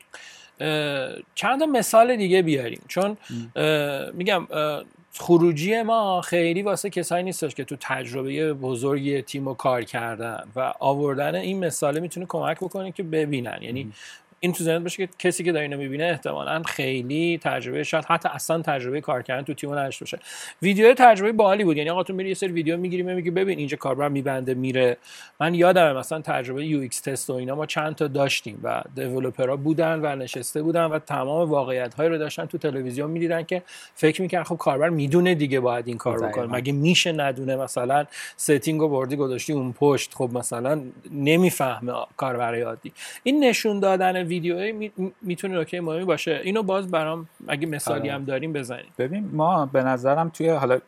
[1.35, 2.83] چند تا مثال دیگه بیاریم.
[2.89, 3.17] چون
[3.57, 4.85] اه، میگم اه،
[5.15, 10.75] خروجی ما خیلی واسه کسایی نیستش که تو تجربه بزرگی تیم رو کار کردن و
[10.81, 13.59] آوردن این مثاله می‌تونه کمک بکنه که ببینن.
[13.63, 13.93] یعنی
[14.41, 18.29] این تو ذهنت باشه که کسی که داره اینو می‌بینه احتمالا خیلی تجربه شاید حتی
[18.33, 20.19] اصلا تجربه کار کردن تو تیم نداشته باشه.
[20.63, 21.77] ویدیو تجربه باحالی بود.
[21.77, 24.97] یعنی آقا تو میری یه سری ویدیو می‌گیری میگی ببین اینجا کاربر میبنده میره.
[25.41, 29.57] من یادم مثلا تجربه UX test و اینا ما چند تا داشتیم و developer ها
[29.57, 33.63] بودن و نشسته بودن و تمام واقعیت های رو داشتن تو تلویزیون می‌دیدن که
[33.95, 36.19] فکر می‌کرد خب کاربر می‌دونه دیگه باید این کار.
[36.19, 36.47] بکنه.
[36.47, 40.15] مگه میشه ندونه؟ مثلا setting رو بردی گذاشتی اون پشت.
[40.15, 40.83] خب مثلا
[41.13, 46.41] نمی‌فهمه کاربر عادی این نشون دادن ویدیوی می- می‌تونه نکته مهمی باشه.
[46.45, 48.13] اینو باز برام اگه مثالی آره.
[48.13, 48.93] هم داریم بزنیم.
[48.99, 50.79] ببین ما به نظرم توی حالا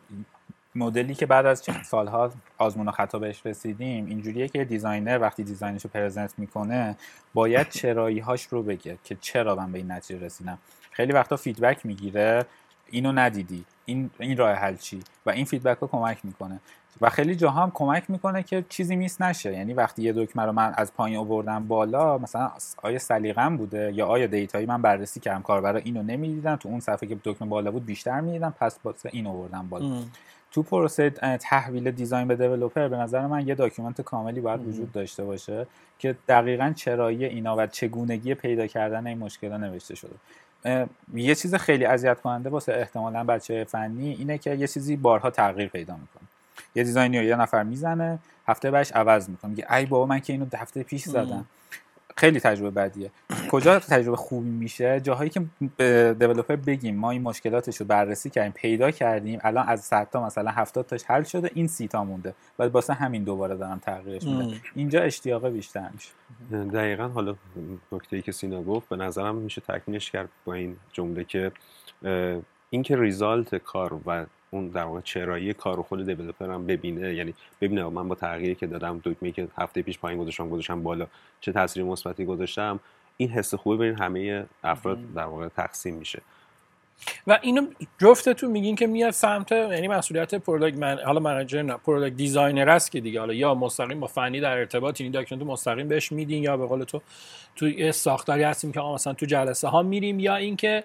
[0.74, 5.44] مدلی که بعد از چند سالها آزمون و خطا بهش رسیدیم اینجوریه که designer وقتی
[5.44, 6.96] design ش رو present می‌کنه
[7.34, 10.58] باید چرایی هاش رو بگه که چرا من به این نتیجه رسیدم.
[10.90, 12.44] خیلی وقتا feedback می‌گیره
[12.90, 13.64] اینو ندیدی.
[13.84, 16.60] این این راه حل چی؟ و این feedback رو کمک می‌کنه.
[17.00, 19.52] و خیلی جاها هم کمک می‌کنه که چیزی miss نشه.
[19.52, 22.50] یعنی وقتی یه دکمه رو من از پایین آوردم بالا مثلا
[22.82, 26.56] آیا سلیقم بوده یا آیا data یی من بررسی کردم؟ کاربرا اینو نمی‌دیدن.
[26.56, 30.02] تو اون صفحه که دکمه بالا بود بیشتر می‌دیدم پس واسه این آوردم بالا.
[30.52, 31.10] تو پروسه
[31.40, 35.66] تحویل design به developer به نظر من یه document کاملی باید وجود داشته باشه
[35.98, 40.14] که دقیقا چرایی اینا و چگونگی پیدا کردن این مشکل نوشته شده.
[41.14, 45.68] یه چیز خیلی اذیت کننده واسه احتمالا بچه فنی اینه که یه چیزی بارها تغییر
[45.68, 46.28] پیدا می‌کنه.
[46.74, 49.50] یه دیزاینی رو یه نفر می‌زنه هفته بعدش عوض می‌کنه.
[49.50, 51.46] میگه ای بابا من که اینو هفته پیش زدم.
[52.16, 53.10] خیلی تجربه بدیه.
[53.50, 55.42] کجا تجربه خوبی میشه؟ جاهایی که
[55.76, 60.26] به دیولپر بگیم ما این مشکلاتش رو بررسی کردیم پیدا کردیم الان از 100 تا
[60.26, 62.34] مثلا 70 تاش حل شده این سی تا مونده.
[62.58, 66.10] و واسه همین دوباره دارم تغییرش میده اینجا اشتیاق بیشتر میشه.
[66.64, 67.34] دقیقا حالا
[67.92, 71.52] نکته که سینا گفت به نظرم میشه تکمیلش کرد با این جمله که
[72.70, 77.14] اینکه result کار و اون در واقع چرایی کار خود developer هم ببینه.
[77.14, 81.06] یعنی ببینه من با تغییری که دادم دکمه که هفته پیش پایین گذاشتم گذاشتم بالا
[81.40, 82.80] چه تاثیر مثبتی گذاشتم
[83.16, 86.22] این حس خوبه بین همه افراد در واقع تقسیم میشه.
[87.26, 87.66] و اینو
[87.98, 92.90] جفتتون میگین که میاد سمت یعنی مسئولیت product من حالا manager نه product designer است
[92.90, 93.20] که دیگه.
[93.20, 96.84] حالا یا مستقیم با فنی در ارتباط این document مستقیم بهش میدین یا به قول
[96.84, 97.00] تو
[97.56, 100.84] تو ساختاری هستیم که مثلا تو جلسه ها میریم یا اینکه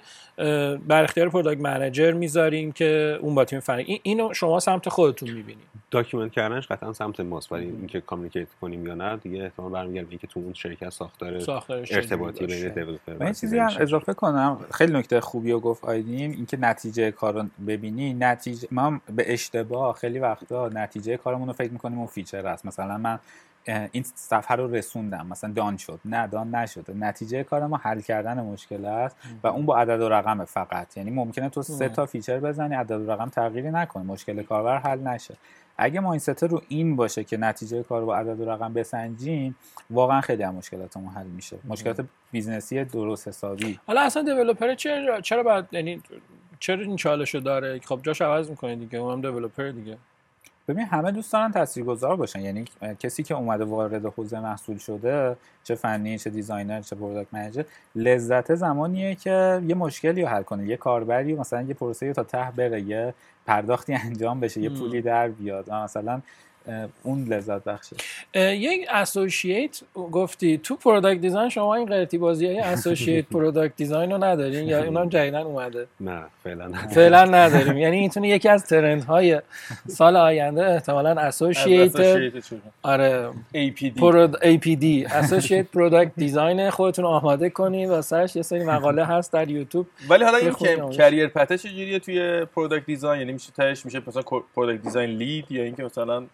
[0.88, 4.00] بر اختیار product manager می‌ذاریم که اون با تیم فنی.
[4.04, 7.52] اینو شما سمت خودتون می‌بینید document کردنش قطعا سمت ماست.
[7.52, 11.34] ولی اینکه communicate کنیم یا نه دیگه احتمال برمیگرده اینکه تو اون شرکت ساختار
[11.70, 14.66] ارتباطی بین developer من چیزی هم اضافه کنم.
[14.72, 19.96] خیلی نکته خوبی رو گفت آیدین اینکه نتیجه کار رو ببینی نتیجه ما به اشتباه
[19.96, 22.66] خیلی وقتا نتیجه کارمون رو فکر می‌کنیم اون feature است.
[22.66, 23.20] مثلا من
[23.68, 25.28] این صفحه رو رسوندم.
[25.28, 26.00] مثلا done شد.
[26.06, 26.94] نه done نشده.
[26.94, 30.98] نتیجه کار ما حل کردن مشکل است و اون با عدد و رقم فقط.
[30.98, 35.00] یعنی ممکنه تو سه تا feature بزنی عدد و رقم تغییری نکنه مشکل کاربر حل
[35.00, 35.36] نشه.
[35.78, 39.56] اگه ما این رو این باشه که نتیجه کار رو با عدد و رقم بسنجیم
[39.90, 41.58] واقعا خیلی هم مشکلاتمون حل میشه.
[41.64, 43.80] مشکلات business ی درست حسابی.
[43.88, 46.02] حالا اصلا developer چرا چرا باید یعنی
[46.60, 49.00] چرا این چالشو داره؟ خب جاش عوض می‌کنه دیگه.
[49.00, 49.98] اونم developer دیگه.
[50.68, 52.42] ببین همه دوست دارن تاثیرگذار باشن.
[52.42, 52.66] یعنی
[53.00, 57.64] کسی که اومده وارد حوزه محصول شده چه فنی چه designer چه product manager
[57.96, 60.68] لذت زمانیه که یه مشکلی رو حل کنه.
[60.68, 63.14] یه کاربری مثلا یه پروسه تا ته بره یه
[63.46, 65.72] پرداختی انجام بشه یه پولی در بیاد.
[65.72, 66.22] مثلا
[67.04, 67.96] اون لذت بخشه.
[68.36, 74.24] یک associate گفتی تو product design شما این قرتی بازی های associate product design رو
[74.24, 77.78] ندارین یا اونم جدیدن اومده؟ نه فعلا فعلا نداریم.
[77.78, 79.42] یعنی می‌تونه یکی از trend های
[79.88, 81.96] سال آینده احتمالا اسوسییت
[82.84, 83.30] آره.
[83.54, 89.50] APD prod APD associate product design خودتون آماده کنین واسش یه سری مقاله هست در
[89.50, 89.88] یوتیوب.
[90.10, 94.22] ولی حالا این career path ه چجوریه توی product design یعنی میشه تهش میشه مثلا
[94.56, 96.26] product design lead یا اینکه مثلا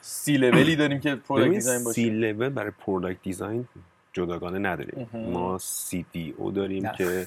[0.00, 1.94] سی لولی داریم که product design باشه.
[1.94, 3.68] سی لول برای product design
[4.12, 5.08] جداگانه نداریم.
[5.12, 7.26] ما CDO داریم که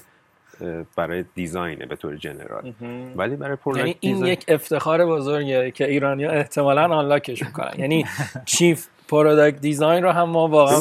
[0.96, 2.72] برای design به طور general.
[3.16, 7.72] ولی برای product یعنی این یک افتخار بزرگه که ایرانیا احتمالا unlock ش می‌کنن.
[7.78, 8.04] یعنی
[8.46, 10.80] chief product design رو هم ما واقعا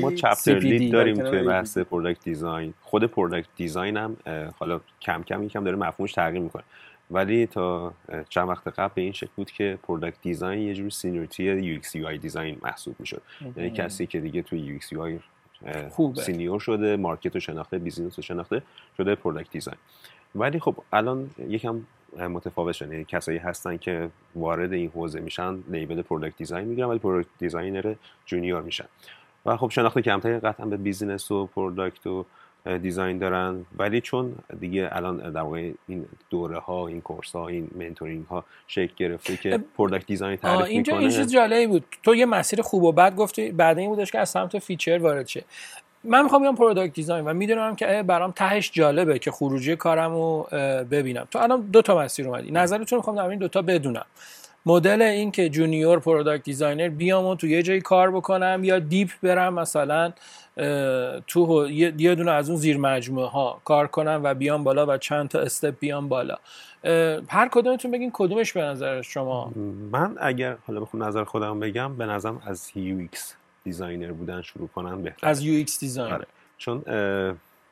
[0.00, 4.16] ما chapter lead داریم توی بحث product design خود product design هم
[4.58, 6.62] حالا کم کم یکم داره مفهومش تغییر می‌کنه.
[7.10, 7.94] ولی تا
[8.28, 12.06] چند وقت قبل به این شکل بود که product design یه جور seniority UX UI
[12.06, 13.22] design محسوب می‌شد.
[13.56, 15.18] یعنی کسی که دیگه توی UX UI
[16.14, 18.62] senior شده market رو شناخته business رو شناخته
[18.96, 19.78] شده product design
[20.34, 21.80] ولی خب الان یکم
[22.18, 26.98] متفاوت شده یعنی کسایی هستن که وارد این حوزه میشن label product design می‌گیرن ولی
[26.98, 27.94] product designer
[28.26, 28.84] junior میشن.
[29.46, 32.26] و خب شناخت کمتری قطعا به business و product و
[32.82, 33.66] design دارن.
[33.78, 38.44] ولی چون دیگه الان در واقع این دوره ها این course ها این mentoring ها
[38.66, 41.08] شکل گرفته که product design تعریف اینجا می‌کنه.
[41.08, 41.84] این چیز جالبی بود.
[42.02, 45.26] تو یه مسیر خوب و بد گفتی بعد این بودش که از سمت feature وارد
[45.26, 45.44] شه.
[46.04, 50.48] من می‌خوام بیام product design و می‌دونم که برام تهش جالبه که خروجی کارم رو
[50.90, 51.28] ببینم.
[51.30, 52.50] تو الان دو تا مسیر اومدی.
[52.50, 54.06] نظرتون می‌خوام در این دو تا بدونم.
[54.66, 59.08] مدل این که junior product designer بیام و تو یه جایی کار بکنم یا deep
[59.22, 60.12] برم مثلا
[61.26, 65.28] تو یه دونه از اون زیر مجموعه ها کار کنم و بیام بالا و چند
[65.28, 66.36] تا step بیام بالا.
[67.28, 69.52] هر کدومتون بگین کدومش به نظر شما؟
[69.92, 73.18] من اگر حالا بخوام نظر خودم بگم به نظرم از UX
[73.64, 76.26] designer بودن شروع کنم بهتره از UX designer آره.
[76.58, 76.82] چون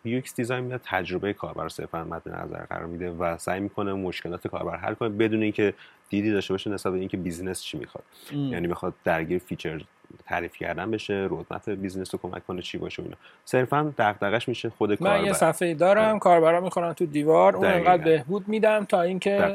[0.06, 4.76] UX design میاد تجربه کاربر صرفا مد نظر قرار میده و سعی می‌کنه مشکلات کاربر
[4.76, 5.74] حل کنه بدون اینکه
[6.08, 8.04] دیدی داشته باشه نسبت به اینکه business چی می‌خواد.
[8.32, 9.80] یعنی می‌خواد درگیر feature
[10.26, 13.16] تعریف کردن بشه roadmap business رو کمک کنه چی باشه اینا.
[13.44, 15.18] صرفا دغدغش میشه خود کاربر.
[15.18, 17.66] من یه صفحه دارم کاربرا می‌خورن تو دیوار اون.
[17.66, 19.54] انقدر بهبود میدم تا اینکه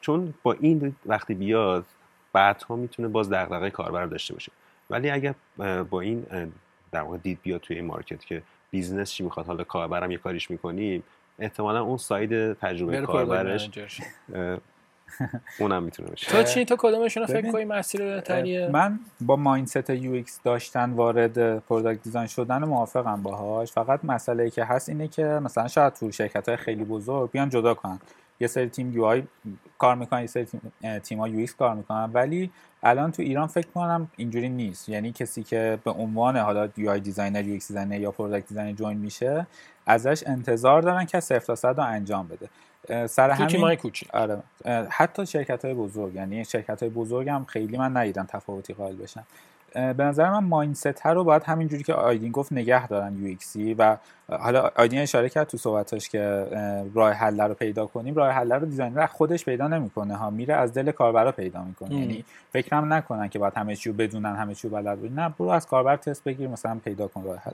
[0.00, 1.84] چون با این وقتی بیاد
[2.32, 4.52] بعدها می‌تونه باز دغدغه کاربر داشته باشه.
[4.90, 5.34] ولی اگر
[5.90, 6.26] با این
[6.92, 10.50] در واقع دید بیاد توی این market که business چی می‌خواد حالا کاربرم یه کاریش
[10.50, 11.02] می‌کنیم
[11.38, 13.70] احتمالا اون side تجربه کاربرش
[15.60, 16.30] اونم می‌تونه باشه.
[16.30, 21.58] تو چی؟ تو کدومشون رو فکر کنی مسیر بهتریه؟ من با mindset UX داشتن وارد
[21.58, 23.72] product design شدن موافقم باهاش.
[23.72, 27.48] فقط مسئله ای که هست اینه که مثلا شاید تو شرکت های خیلی بزرگ بیان
[27.48, 28.00] جدا کنن.
[28.40, 29.22] یه سری تیم UI
[29.78, 32.10] کار می‌کنن یه سری تیم, تیم ها UX کار می‌کنن.
[32.12, 32.50] ولی
[32.82, 34.88] الان تو ایران فکر کنم اینجوری نیست.
[34.88, 39.46] یعنی کسی که به عنوان حالا UI designer UX designer یا product designer join میشه
[39.86, 42.48] ازش انتظار دارن که صفر تا صد رو انجام بده.
[43.06, 44.42] سر همین کوچیک آره.
[44.90, 49.22] حتی شرکت های بزرگ یعنی شرکت های بزرگ هم خیلی من ندیدم تفاوتی قائل بشن.
[49.74, 53.96] به نظر من mindset رو باید همینجوری که آیدین گفت نگه دارن یو و
[54.28, 58.14] حالا آیدین اشاره کرد تو صحبتاش که اه، راه حل رو پیدا کنیم.
[58.14, 61.94] راه حل رو designer خودش پیدا نمی‌کنه ها میره از دل کاربرا پیدا می‌کنه.
[61.94, 65.28] یعنی فکرم نکنن که باید همه چی رو بدونن همه چی رو بلد باشن نه
[65.38, 67.52] برو از کاربر تست بگیر مثلا پیدا کن راه حل.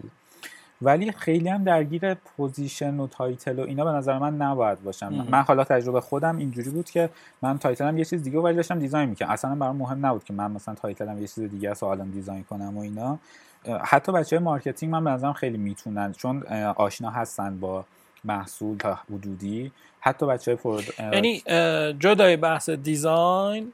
[0.85, 5.09] ولی خیلی هم درگیر position و title و اینا به نظر من نباید باشم.
[5.09, 5.27] مم.
[5.31, 7.11] من حالا تجربه خودم اینجوری بود که
[7.43, 10.33] من title م یه چیز دیگه ولی داشتم design می‌کنم اصلا برام مهم نبود که
[10.33, 13.19] من مثلا title م یه چیز دیگه است و الان design کنم و اینا.
[13.85, 16.43] حتی بچه های marketing من به نظرم خیلی می‌تونن چون
[16.77, 17.85] آشنا هستن با
[18.25, 19.73] محصول تا حدودی.
[20.01, 21.43] حتی بچه های یعنی
[21.99, 23.73] جدای بحث دیزاین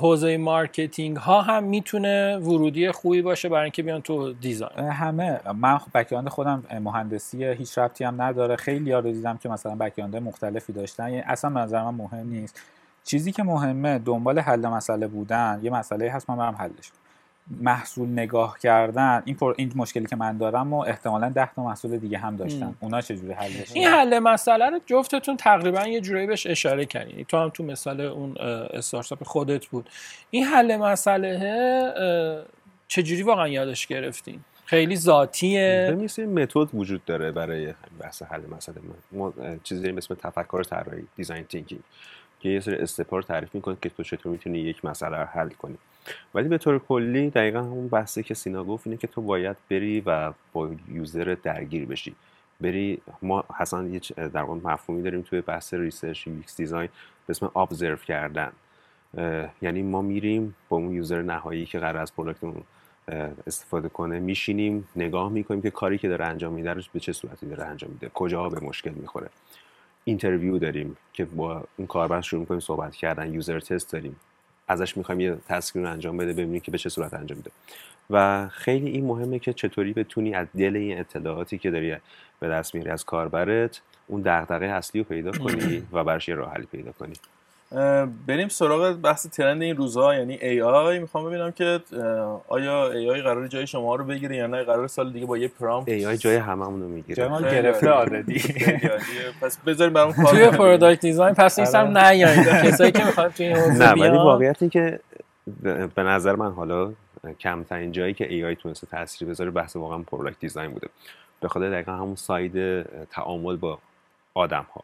[0.00, 4.78] حوزه marketing ها هم می‌تونه ورودی خوبی باشه برای اینکه بیان تو design.
[4.78, 5.40] همه.
[5.54, 8.56] من background خودم مهندسی هیچ ربطی هم نداره.
[8.56, 11.08] خیلی رو دیدم که مثلا background مختلفی داشتن.
[11.08, 12.60] یعنی اصلا به نظر من مهم نیست.
[13.04, 17.05] چیزی که مهمه دنبال حل مسئله بودن یه مسئله هست من برم حلش کنم.
[17.50, 19.54] محصول نگاه کردن این, پر...
[19.56, 22.74] این مشکلی که من دارم و احتمالا ده تا محصول دیگه هم داشتن م.
[22.80, 27.24] اونا چجوری حلش این کنن؟ حل مسئله رو جفتتون تقریبا یه جورایی بهش اشاره کردین.
[27.24, 29.90] تو هم تو مثال اون استارتاپ خودت بود.
[30.30, 32.44] این حل مسئله
[32.88, 35.88] چجوری واقعا یادش گرفتین؟ خیلی ذاتیه.
[35.90, 38.76] ببین یه متد وجود داره برای بحث حل مسئله.
[39.12, 39.32] ما
[39.62, 41.80] چیزی داریم اسم تفکر طراحی design thinking
[42.40, 45.24] که یه سری step ا رو تعریف می‌کنه که تو چطور می‌تونی یک مسئله رو
[45.24, 45.78] حل کنی.
[46.34, 50.02] ولی به طور کلی دقیقا همون بحثی که سینا گفت اینه که تو باید بری
[50.06, 52.14] و با user درگیر بشی.
[52.60, 56.88] بری ما اصن یه در واقع مفهومی داریم توی بحث research UX design
[57.26, 58.52] به اسم observe کردن.
[59.62, 62.62] یعنی ما میریم با اون user نهایی که قرار از product مون
[63.46, 67.64] استفاده کنه میشینیم نگاه می‌کنیم که کاری که داره انجام میده به چه صورتی داره
[67.64, 69.28] انجام میده کجاها به مشکل می‌خوره.
[70.04, 74.16] interview داریم که با اون کاربر شروع می‌کنیم صحبت کردن user test داریم.
[74.68, 77.50] ازش می‌خوایم یه task ی رو انجام بده ببینیم که به چه صورت انجام میده.
[78.10, 81.96] و خیلی این مهمه که چطوری بتونی از دل این اطلاعاتی که داری
[82.40, 86.52] به دست میاری از کاربرت اون دغدغه اصلی رو پیدا کنی و براش یه راه
[86.52, 87.14] حلی پیدا کنی.
[88.26, 91.80] بریم سراغ بحث trend این روزها یعنی AI می‌خوام ببینم که
[92.48, 95.88] آیا AI قرار جای شما رو بگیره یا نه قرار سال دیگه با یه prompt
[95.88, 97.90] AI جای هممون رو می‌گیره جای ما خیلی گرفته.
[97.90, 98.42] آردی.
[99.40, 100.46] پس بذاریم برام کار توی.
[100.50, 102.12] product design پس نیستم آره.
[102.12, 105.00] نیاین کسایی که می‌خوان توی این حوزه نه ولی واقعیت این که
[105.94, 106.92] به نظر من حالا
[107.40, 110.88] کمترین جایی که AI تونسته تاثیر بذاره بحث واقعا product design بوده
[111.40, 113.78] به خاطر دقیقا همون side تعامل با
[114.34, 114.82] آدم ها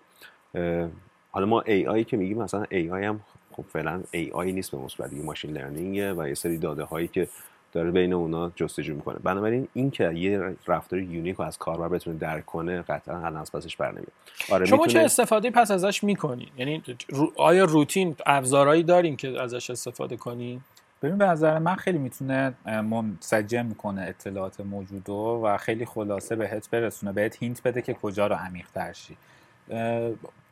[1.32, 3.20] حالا ما AI که میگیم مثلا AI هم
[3.52, 7.08] خب فعلا AI نیست به مصبت دیگه machine learning ه و یه سری داده هایی
[7.08, 7.28] که
[7.72, 9.18] داره بین اونا جستجو می‌کنه.
[9.24, 13.52] بنابراین این که یه رفتار unique رو از کاربر بتونه درک کنه قطعا الان از
[13.52, 14.12] پسش برنمیاد
[14.52, 19.42] آره شما چه می‌تونه استفاده پس ازش می‌کنین یعنی رو- آیا روتین ابزارهایی دارین که
[19.42, 20.62] ازش استفاده کنین
[21.02, 27.12] ببین به نظر من خیلی می‌تونه منسجم کنه اطلاعات موجودو و خیلی خلاصه بهت برسونه
[27.12, 29.16] بهت hint بده که کجا رو عمیق تر شی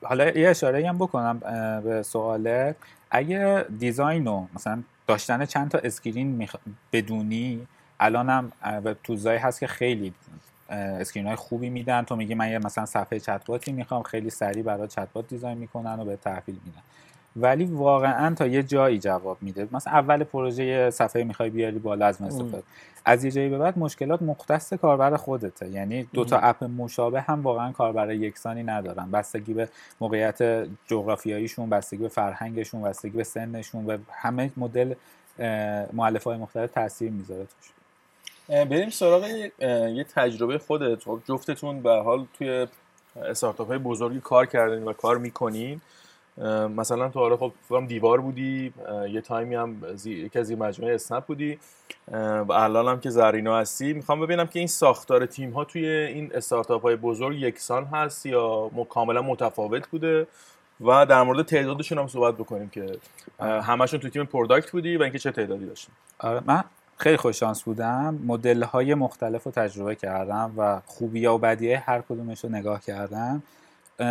[0.03, 1.39] حالا یه اشاره هم بکنم
[1.85, 2.77] به سوالت
[3.11, 6.49] اگه design رو مثلا داشتن چند تا screen.
[6.93, 7.67] بدونی
[8.01, 8.53] الان هم
[9.05, 10.15] tool هایی هست که خیلی
[10.71, 14.89] screen های خوبی میدن تو میگی من یه مثلا صفحه چتباتی می‌خوام خیلی سریع برای
[14.89, 16.83] chatbot design می‌کنن و به تحویل میدن
[17.37, 19.69] ولی واقعا تا یه جایی جواب میده.
[19.73, 22.63] مثلا اول پروژه صفحه می‌خوای بیاری بالا از استفاده.
[23.05, 25.69] از یه جایی به بعد مشکلات مختص کاربر خودته.
[25.69, 29.11] یعنی دو تا app مشابه هم واقعا کاربر یکسانی ندارن.
[29.11, 29.69] بستگی به
[30.01, 34.95] موقعیت جغرافیاییشون بستگی به فرهنگشون بستگی به سنشون و همه مدل
[35.93, 37.71] مؤلفه های مختلف تاثیر می‌ذاره توش.
[38.49, 39.25] بریم سراغ
[39.95, 41.03] یه تجربه خودت.
[41.03, 42.67] خب جفتتون به حال توی
[43.17, 45.81] استارتاپ های بزرگی کار کردین و کار می‌کنین.
[46.77, 48.73] مثلا تو حالا خب فکرم دیوار بودی
[49.11, 51.59] یه تایمی هم یکی از مجموعه اسنپ بودی.
[52.49, 56.31] و الان هم که زرینا هستی می‌خوام ببینم که این ساختار تیم ها توی این
[56.35, 60.27] استارتاپ های بزرگ یکسان هست یا کاملا متفاوت بوده؟
[60.81, 62.87] و در مورد تعدادشون هم صحبت بکنیم که
[63.41, 66.65] همشون تو تیم product بودی و اینکه چه تعدادی داشتیم آره من
[66.97, 68.19] خیلی خوششانس بودم.
[68.27, 73.43] مدل های مختلف رو تجربه کردم و خوبی و بدی هر کدومش رو نگاه کردم.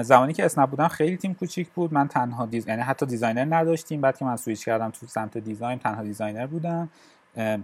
[0.04, 1.94] زمانی که اسنپ بودم خیلی تیم کوچیک بود.
[1.94, 2.68] من تنها des...
[2.68, 4.02] یعنی حتی designer نداشتیم.
[4.02, 6.90] بعد که من سویچ کردم تو سمت design تنها designer بودم.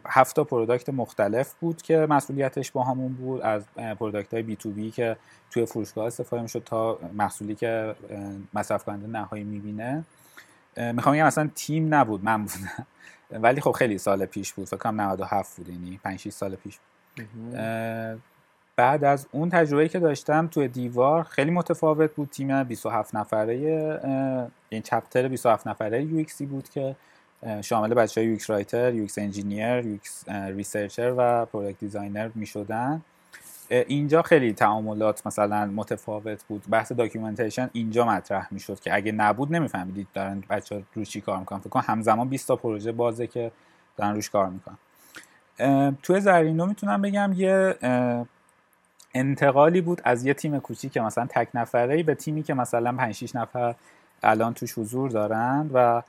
[0.08, 3.42] هفت تا product مختلف بود که مسئولیتش با من بود.
[3.42, 5.18] از product های B2B که
[5.52, 7.96] توی فروشگاه استفاده می‌شد تا محصولی که
[8.54, 10.04] مصرف کننده نهایی می‌بینه.
[10.78, 12.24] می‌خوام بگم اصلا تیم نبود.
[12.24, 12.88] من بودم.
[13.44, 14.68] ولی خب خیلی سال پیش بود.
[14.68, 15.70] فکر کنم 97 بود.
[15.70, 16.80] یعنی 5 6 سال پیش
[18.78, 22.30] بعد از اون تجربه که داشتم توی دیوار خیلی متفاوت بود.
[22.30, 23.54] تیم 27 نفره
[24.70, 26.96] این chapter 27 نفره UX بود که
[27.62, 29.98] شامل بچه های UX writer، UX engineer، UX
[30.32, 33.02] researcher و product designer می شدن
[33.70, 36.64] اینجا خیلی تعاملات مثلا متفاوت بود.
[36.70, 41.60] بحث documentation اینجا مطرح می‌شد که اگه نبود نمیفهمیدید دارن بچه ها روش کار می‌کنن.
[41.60, 43.52] فکر کنم همزمان 20 تا پروژه بازه که
[43.98, 44.78] دارن روش کار می‌کنن.
[46.04, 47.76] توی زرینو می‌تونم بگم یه
[49.16, 53.16] انتقالی بود از یه تیم کوچیک که مثلا تک نفره به تیمی که مثلا 5
[53.16, 53.76] 6 نفر
[54.24, 56.02] الان توش حضور دارند و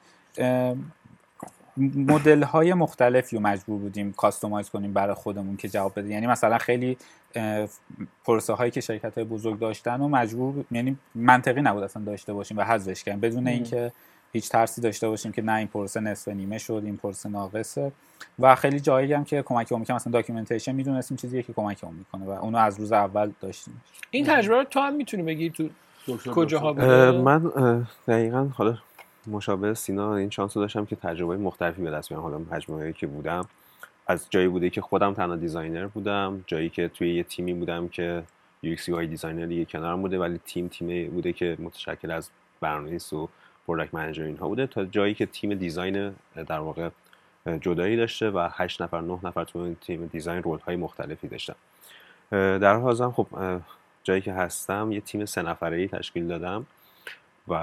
[1.97, 6.09] مدل های مختلفی رو مجبور بودیم customize کنیم برای خودمون که جواب بده.
[6.09, 6.97] یعنی مثلا خیلی
[8.25, 12.59] پروسه هایی که شرکت های بزرگ داشتن و مجبور یعنی منطقی نبود اصلا داشته باشیم
[12.59, 13.21] و حذفش کردیم.
[13.21, 13.93] بدون اینکه
[14.33, 17.93] هیچ ترسی داشته باشیم که نه این پروسه نصف نیمه شد این پروسه ناقصه.
[18.39, 22.25] و خیلی جایی هم که کمک اون مثلا documentation می‌دونستیم چیزیه که کمک اون می‌کنه
[22.25, 23.83] و اونو از روز اول داشتیم.
[24.11, 25.69] این تجربه تو هم می‌تونی بگی تو
[26.35, 26.73] کجاها
[27.13, 27.53] من
[28.09, 28.79] دقیقا حالا
[29.27, 32.25] مشابه سینا این شانس رو داشتم که تجربه مختلفی به دست بیارم.
[32.25, 33.49] حالا مجموعه که بودم
[34.07, 38.23] از جایی بوده که خودم تنها designer بودم جایی که توی یه تیمی بودم که
[38.63, 43.29] UX designer دیگه کنارم بوده ولی تیم تیمی بوده که متشکل از برنامه‌نویس و
[43.67, 46.15] product manager اینها بوده تا جایی که تیم design
[46.47, 46.89] در واقع
[47.61, 51.57] جدایی داشته و هشت نفر نه نفر تو این تیم design role های مختلفی داشتم
[52.31, 53.27] در حال خب
[54.05, 56.67] جایی که هستم یه تیم سه نفره ای تشکیل دادم
[57.49, 57.55] و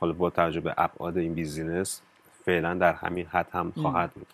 [0.00, 2.00] حالا با توجه به ابعاد این business
[2.44, 4.26] فعلا در همین حد هم خواهد بود.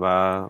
[0.00, 0.46] و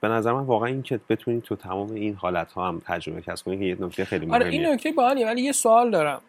[0.00, 3.44] به نظر من واقعا این که بتونید تو تمام این حالت ها هم تجربه کسب
[3.44, 6.20] کنید که یه نکته خیلی مهمه آره این نکته باحالیه ولی یه سوال دارم.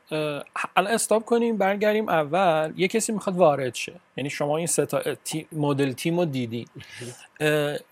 [0.78, 2.74] الان استاپ کنیم برگردیم اول.
[2.78, 3.94] یه کسی می‌خواد وارد شه.
[4.18, 5.02] یعنی شما این ستا
[5.52, 6.66] مدل تیم رو دیدی.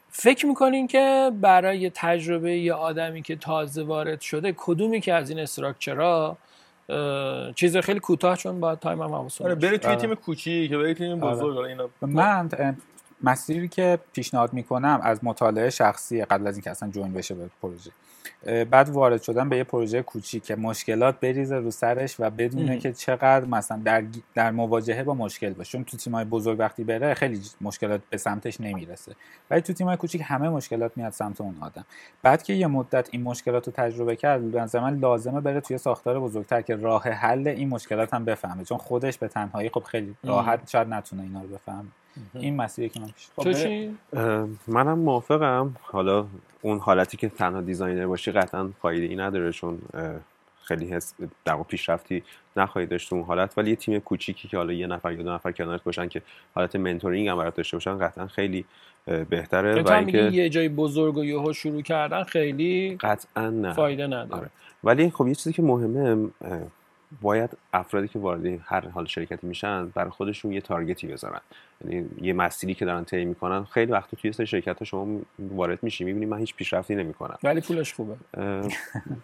[0.09, 5.39] فکر می‌کنین که برای تجربه یه آدمی که تازه وارد شده کدومی که از این
[5.39, 6.37] استراکچرها
[7.55, 10.01] چیز خیلی کوتاه چون با time هم آره بری توی آره.
[10.01, 11.35] تیم کوچیک که بری تیم آره.
[11.35, 11.89] بزرگ اینا.
[12.01, 12.49] من
[13.23, 17.91] مسیری که پیشنهاد می‌کنم از مطالعه شخصی قبل از اینکه اصلا join بشه به پروژه.
[18.71, 22.93] بعد وارد شدن به یه پروژه کوچیک که مشکلات بریزه رو سرش و بدونه که
[22.93, 24.03] چقدر مثلا در,
[24.35, 25.71] در مواجهه با مشکل باشه.
[25.71, 29.15] چون تو تیمای بزرگ وقتی بره خیلی مشکلات به سمتش نمی‌رسه.
[29.51, 31.85] ولی تو تیمای کوچیک همه مشکلات میاد سمت اون آدم.
[32.23, 35.77] بعد که یه مدت این مشکلات رو تجربه کرد به نظر من لازمه بره توی
[35.77, 38.63] ساختار بزرگتر که راه حل این مشکلات هم بفهمه.
[38.63, 41.87] چون خودش به تنهایی خب خیلی راحت شاید نتونه اینا رو بفهمه.
[42.33, 43.97] این مسیری که من پیش تو چی؟
[44.67, 45.75] منم موافقم.
[45.81, 46.25] حالا
[46.61, 49.79] اون حالتی که تنها designer باشی قطعا فایده ای نداره چون
[50.63, 51.13] خیلی حس
[51.45, 52.23] در پیشرفتی
[52.57, 53.57] نخواهی داشت اون حالت.
[53.57, 56.21] ولی یه تیم کوچیکی که حالا یه نفر یا دو نفر کنارت باشن که
[56.55, 58.65] حالت mentoring هم برات داشته باشن قطعا خیلی
[59.29, 59.81] بهتره.
[59.81, 63.73] و اینکه یه جای بزرگ و یهو شروع کردن خیلی قطعا نه.
[63.73, 64.41] فایده نداره.
[64.41, 64.49] آره.
[64.83, 66.29] ولی خب یه چیزی که مهمه
[67.21, 71.41] باید افرادی که وارد هر حال شرکتی میشن برای خودشون یه target ی بذارن.
[71.85, 75.79] یعنی یه مسیری که دارن طی می‌کنن خیلی وقتا توی سری شرکت ها شما وارد
[75.81, 77.37] میشی می‌بینی من هیچ پیشرفتی نمی‌کنم.
[77.43, 78.15] ولی پولش خوبه.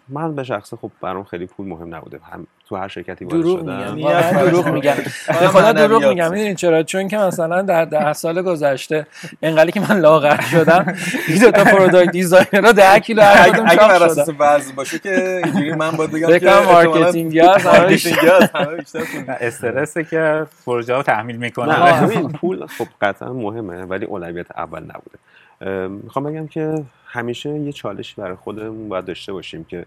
[0.08, 2.20] من به شخص خب برام خیلی پول مهم نبوده.
[2.32, 3.96] هم تو هر شرکتی وارد شدم.
[4.44, 4.94] دروغ میگم.
[5.40, 6.30] به خدا دروغ میگم.
[6.30, 9.06] می‌دونید چرا؟ چون که مثلا در ده سال گذشته
[9.40, 10.94] اینقدر که من لاغر شدم
[11.28, 15.74] این دو تا product designer رو 10 کیلو اگه بر اساس وزن باشه که اینجوری
[15.74, 17.38] من باید بگم که marketing
[19.40, 21.74] استرسه که پروژه رو تحمیل می‌کنه
[22.44, 25.18] پول خب قطعا مهمه ولی اولویت اول نبوده.
[25.88, 29.86] می‌خوام بگم که همیشه یه چالشی برای خودمون باید داشته باشیم که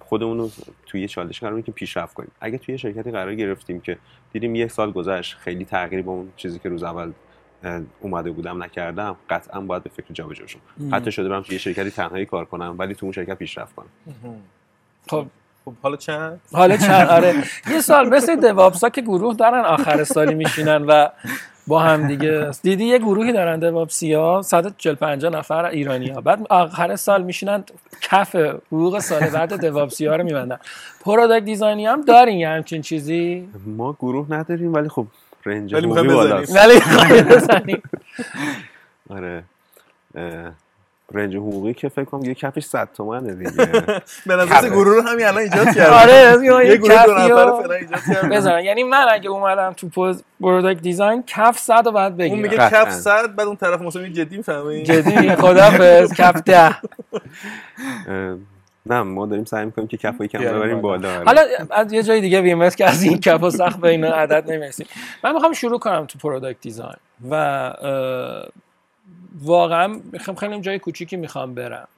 [0.00, 0.50] خودمون رو
[0.86, 2.30] توی یه چالش قرار که پیشرفت کنیم.
[2.40, 3.98] اگه توی شرکتی قرار گرفتیم که
[4.32, 7.12] دیدیم یک سال گذشت خیلی تغییری با اون چیزی که روز اول
[8.00, 10.58] اومده بودم نکردم قطعا باید به فکر جابجا شم
[10.92, 13.88] حتی شده برم توی یه شرکتی تنهایی کار کنم ولی تو اون شرکت پیشرفت کنم.
[15.08, 15.26] خب
[15.64, 17.34] خب حالا چند؟ حالا چند؟ آره.
[17.70, 21.08] یه سال مثل دوابسا که گروه دارن آخر سالی میشینن و
[21.66, 22.50] با هم دیگه.
[22.62, 27.64] دیدی یه گروهی دارن دوابسی ها 140 50 نفر ایرانی ها بعد آخر سال میشینن
[28.00, 28.36] کف
[28.66, 30.58] حقوق سال بعد دوابسی ها رو میبندن.
[31.04, 35.06] پروداکت دیزاینی هم دارین یه همچین چیزی؟ ما گروه نداریم ولی خب
[35.46, 36.56] رنج ولی می‌خوایم بالاست.
[36.56, 36.80] ولی
[37.22, 37.82] بزنیم.
[39.16, 39.44] آره.
[41.12, 43.50] رنج حقوقی که فکر کنم یه کفش 100 تومنه دیگه.
[44.26, 44.68] به نظر.
[44.68, 48.32] گروه رو همین الان ایجاد کرد آره یه گروه دو نفره رو فعلا ایجاد کرد
[48.32, 52.38] بزنن یعنی من اگه اومدم تو پوز پروداکت دیزاین کف صد رو باید اون بگیرم.
[52.38, 52.84] میگه قطعاً.
[52.84, 56.64] کف صد بعد اون طرف مثلا جدی می‌فهمی جدی خدافظ کف ده.
[56.66, 56.76] اه،
[58.86, 61.24] نه ما داریم سعی می‌کنیم که کفایی کم ببریم بالا.
[61.24, 64.50] حالا از یه جای دیگه بیمس که از این کف و سخت به این عدد
[64.52, 64.86] نمی‌رسیم.
[65.24, 66.96] من می‌خوام شروع کنم تو پروداکت دیزاین
[67.30, 67.72] و
[69.42, 71.88] واقعا می‌خوام خیلی جای کوچیکی می‌خوام برم.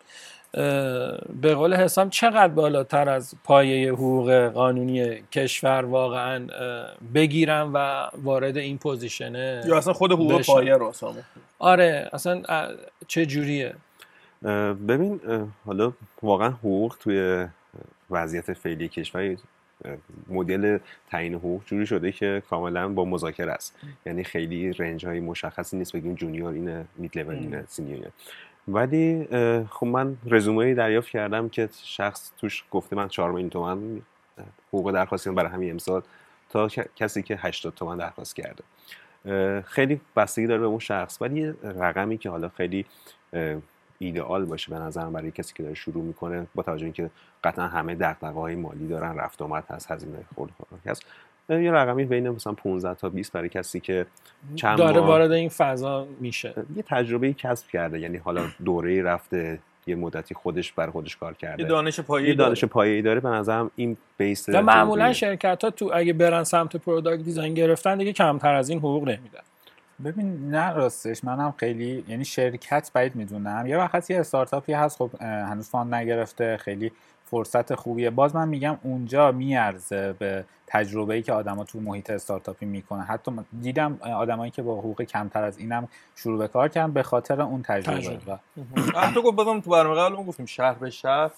[1.40, 6.46] به قول حسام چقدر بالاتر از پایه حقوق قانونی کشور واقعا
[7.14, 10.52] بگیرم و وارد این پوزیشنه یا اصلا خود حقوق بشن.
[10.52, 11.20] پایه رو سامو
[11.58, 12.42] آره اصلا
[13.06, 13.74] چه جوریه؟
[14.88, 15.20] ببین
[15.66, 15.92] حالا
[16.22, 17.46] واقعا حقوق توی
[18.10, 19.36] وضعیت فعلی کشور
[20.28, 20.78] مدل
[21.10, 23.76] تعیین حقوق جوری شده که کاملا با مذاکره است.
[24.06, 28.10] یعنی خیلی range های مشخصی نیست بگیم junior اینه mid level اینه senior
[28.68, 29.28] ولی
[29.70, 34.02] خب من رزومه دریافت کردم که شخص توش گفته من 4 میلیون تومن
[34.68, 36.02] حقوق درخواست کردم برای همین امسال
[36.50, 38.64] تا کسی که 80 تومن درخواست کرده.
[39.62, 42.86] خیلی بستگی داره به اون شخص ولی یه رقمی که حالا خیلی
[44.02, 47.10] ایدئال باشه به نظرم برای کسی که داره شروع می‌کنه با توجه اینکه
[47.44, 50.50] قطعا همه دغدغه های مالی دارن رفت آمد هست هزینه خورد
[50.86, 51.04] هست
[51.48, 54.06] یه رقمی بین مثلا 15 تا 20 برای کسی که
[54.56, 56.54] چند داره وارد این فضا میشه.
[56.76, 58.00] یه تجربه کسب کرده.
[58.00, 61.62] یعنی حالا دوره رفته یه مدتی خودش برای خودش کار کرده.
[61.62, 63.20] یه دانش پایه یه دانش پایه‌ای داره.
[63.20, 65.12] به نظرم این base و معمولا.
[65.12, 69.40] شرکت ها تو اگه برن سمت product design گرفتن دیگه کمتر از این حقوق نمیدن.
[70.04, 73.66] ببین نه راستش منم خیلی یعنی شرکت بعید می‌دونم.
[73.66, 76.92] یه وقت یه استارتاپی هست خب هنوز fund نگرفته خیلی
[77.24, 78.10] فرصت خوبیه.
[78.10, 83.32] باز من میگم اونجا میارزه به تجربه ای که آدما تو محیط استارتاپی می‌کنه حتی
[83.60, 87.62] دیدم آدمایی که با حقوق کمتر از اینم شروع به کار کردن به خاطر اون
[87.62, 88.32] تجربه, تجربه.
[88.32, 88.36] و
[89.00, 91.30] حتی گفت بازم تو برنامه قبل ما گفتیم شهر به شهر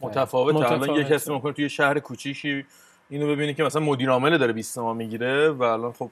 [0.00, 0.72] متفاوته.
[0.72, 1.04] الان یه.
[1.04, 2.66] کسی ممکنه توی شهر کوچیکی
[3.10, 6.10] اینو ببینه که مثلا مدیر عامل داره 20 تومن می‌گیره و الان خب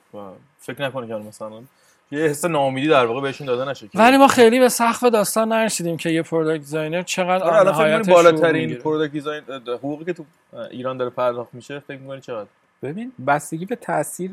[0.59, 1.62] فکر نکنه که مثلا
[2.11, 5.96] یه حس ناامیدی در واقع بهشون داده نشه ولی ما خیلی به سقف داستان نرسیدیم
[5.96, 8.74] که یه product designer چقدر آره الان فکر می‌کنی بالاترین.
[8.74, 10.24] product design حقوقی که تو
[10.70, 12.48] ایران داره پرداخت میشه فکر می‌کنی چقدر؟
[12.82, 14.30] ببین بستگی به تاثیر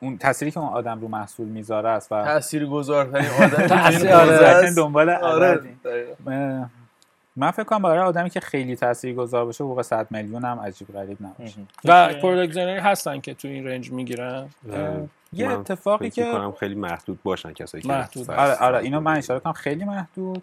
[0.00, 4.74] اون تأثیری که اون آدم رو محصول می‌ذاره است و تاثیرگذارترین آدم تأثیر- که آره.
[4.76, 5.60] دنبال آره
[7.36, 11.18] من فکر کنم برای آدمی که خیلی تاثیرگذار باشه حقوق 100 میلیون هم عجیب غریب
[11.20, 14.48] نباشه و product هستن که تو این رنج می‌گیرن
[15.32, 18.30] یه اتفاقی فکر که می‌کنم خیلی محدود باشن کسایی که محدود.
[18.30, 19.16] آره آره اینو من.
[19.16, 20.42] اشاره کنم خیلی محدود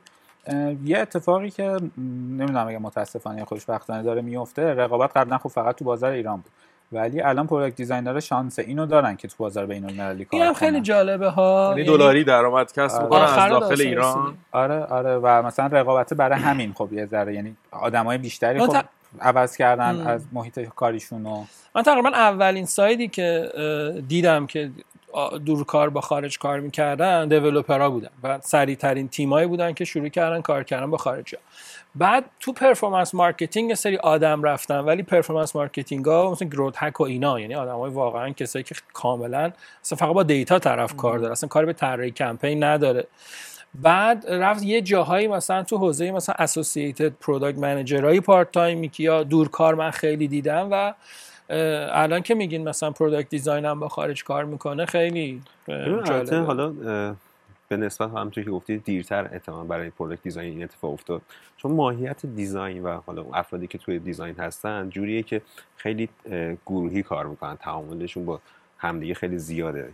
[0.83, 5.85] یه اتفاقی که نمی‌دونم اگه متاسفانه یا خوشبختانه داره میفته رقابت قبلا خب فقط تو
[5.85, 6.51] بازار ایران بود
[6.93, 10.53] ولی الان product designer ها شانس اینو دارن که تو بازار بین المللی کار کنن.
[10.53, 13.03] خیلی جالبه ها یعنی دلاری درآمد کسب آره.
[13.03, 14.37] می‌کنن از داخل ایران.
[14.51, 18.83] آره آره و مثلا رقابت برای همین خب یه ذره یعنی آدمای بیشتری خب تا-
[19.21, 20.07] عوض کردن م.
[20.07, 21.43] از محیط کاریشون و
[21.75, 23.51] من تقریبا اولین سایدی که
[24.07, 24.71] دیدم که
[25.45, 30.07] دورکار با خارج کار می‌کردن developer ها بودن و سریع ترین تیمایی بودن که شروع
[30.07, 31.37] کردن کار کردن با خارجی
[31.95, 36.99] بعد تو performance marketing یه سری آدم رفتن ولی performance marketing ها مثل growth hack
[36.99, 39.51] و اینا یعنی آدم های واقعا کسایی که کاملا
[39.83, 43.07] اصلا فقط با data طرف کار داره اصلا کاری به طراحی کمپین نداره.
[43.81, 48.89] بعد رفت یه جاهایی مثلا تو حوزه مثلا associate product manager ای part time ی
[48.89, 50.93] که یا دورکار من خیلی دیدم و
[51.91, 55.41] الان که میگین مثلا product design هم با خارج کار می‌کنه خیلی
[56.45, 56.73] حالا
[57.67, 61.21] به نسبت همونطور که گفتی دیرتر احتمال برای product design این اتفاق افتاد.
[61.57, 65.41] چون ماهیت design و حالا افرادی که توی design هستن جوریه که
[65.77, 66.09] خیلی
[66.65, 67.55] گروهی کار می‌کنن.
[67.55, 68.39] تعاملشون با
[68.77, 69.89] همدیگه خیلی زیاده.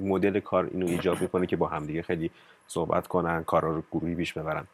[0.00, 2.30] مدل کار اینو ایجاب می‌کنه که با همدیگه خیلی
[2.66, 4.66] صحبت کنن کارا رو گروهی پیش ببرن.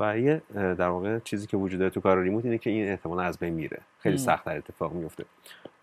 [0.00, 3.20] و یه در واقع چیزی که وجود داره تو کار remote اینه که این احتمال
[3.20, 3.78] از بین میره.
[3.98, 4.18] خیلی.
[4.18, 5.24] سختتر اتفاق میفته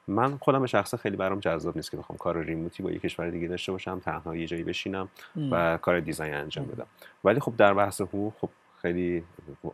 [0.07, 3.29] من خودم به شخصا خیلی برام جذاب نیست که بخوام کار ریموتی با یه کشور
[3.29, 5.09] دیگه داشته باشم تنها یه جایی بشینم
[5.51, 6.87] و کار دیزاین انجام بدم.
[7.23, 8.49] ولی خب در بحث حقوق خب
[8.81, 9.23] خیلی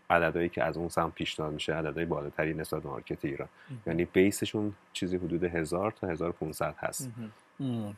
[0.09, 3.47] عددهایی که از اون سمت پیشنهاد میشه عددهای بالاتری نسبت به مارکت ایران.
[3.87, 7.11] یعنی بیسشون چیزی حدود 1000 تا 1500 هست.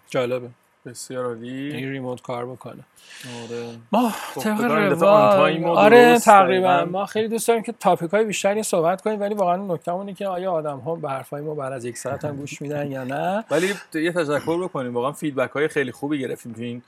[0.10, 0.50] جالبه.
[0.86, 1.72] بسیار عالی.
[1.74, 2.84] این ریموت کار بکنه.
[3.44, 3.70] آره.
[3.92, 6.86] ما خب، طبق روال- آره تقریبا.
[6.86, 10.28] ما خیلی دوست داریم که تاپیک های بیشتری صحبت کنیم ولی واقعا نکته اینه که
[10.28, 13.46] آیا آدم ها به حرفای ما بعد از یک ساعت هم گوش میدن یا نه.
[13.52, 14.94] ولی یه تشکر بکنیم.
[14.94, 16.82] واقعا feedback های خیلی خوبی گرفتیم تو این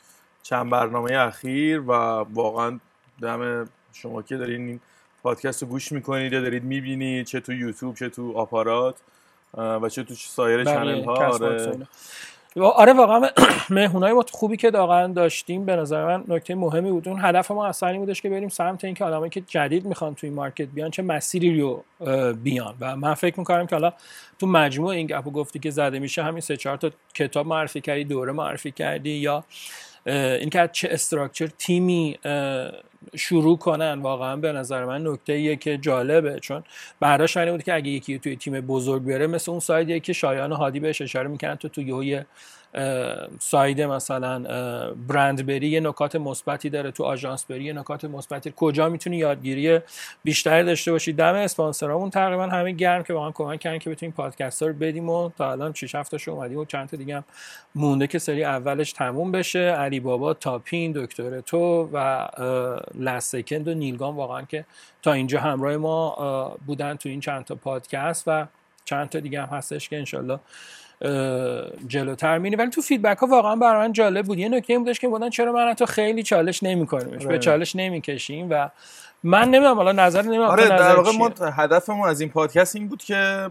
[0.43, 1.91] چند برنامه اخیر و
[2.33, 2.79] واقعا
[3.21, 4.79] دم شما که دارین این
[5.23, 8.95] پادکست رو گوش می‌کنید یا دارید می‌بینید چه تو یوتیوب چه تو آپارات
[9.57, 11.77] و چه تو سایر بله، channel ها آره.
[12.61, 13.29] آره واقعا
[13.69, 17.07] مهمونای ما خوبی که واقعا داشتیم به نظر من نکته مهمی بود.
[17.07, 20.29] اون هدف ما اصلا این بودش که بریم سمت اینکه آدمایی که جدید می‌خوان توی
[20.29, 21.83] market بیان چه مسیری رو
[22.43, 22.75] بیان.
[22.79, 23.93] و من فکر می‌کنم که حالا
[24.39, 28.03] تو مجموع این گپو گفتی که زده میشه همین سه چهار تا کتاب معرفی کردی
[28.03, 29.43] دوره معرفی کردی یا
[30.05, 32.17] اینکه چه استراکچر تیمی
[33.15, 36.39] شروع کنن واقعا به نظر من نکته ایه که جالبه.
[36.39, 36.63] چون
[36.99, 40.51] برداشت اینه بود که اگه یکی توی تیم بزرگ بیاره مثل اون سایدیه که شایان
[40.51, 42.25] و هادی بهش اشاره می‌کنن تو تو یه
[43.39, 48.53] ساید مثلا اه، برند بری یه نکات مثبتی داره تو آژانس بری یه نکات مثبتی.
[48.55, 49.79] کجا می‌تونی یادگیری
[50.23, 54.63] بیشتری داشته باشی؟ دم اسپانسرامون تقریبا همه گرم که واقعا کمک کردن که بتونیم پادکست
[54.63, 57.23] رو بدیم و تا الان 6 7 تاشو اومدیم و چند تا دیگه هم
[57.75, 59.59] مونده که سری اولش تموم بشه.
[59.59, 64.65] علی بابا تاپین دکتر تو و اه، لست سکند و نیلگام واقعا که
[65.01, 68.47] تا اینجا همراه ما بودن تو این چند تا پادکست و
[68.85, 70.39] چند تا دیگه هم هستش که انشالله
[71.87, 72.59] جلوتر میریم.
[72.59, 74.39] ولی تو فیدبک ها واقعا برای من جالب بود.
[74.39, 77.39] یه نکته این بودش که بودن چرا من تو خیلی چالش نمیکنیمش؟ به آره.
[77.39, 78.69] چالش نمی‌کشیم و
[79.23, 83.03] من نمی‌دونم حالا نظر نمی‌دونم آره در واقع؟ ما هدفمون از این پادکست این بود
[83.03, 83.49] که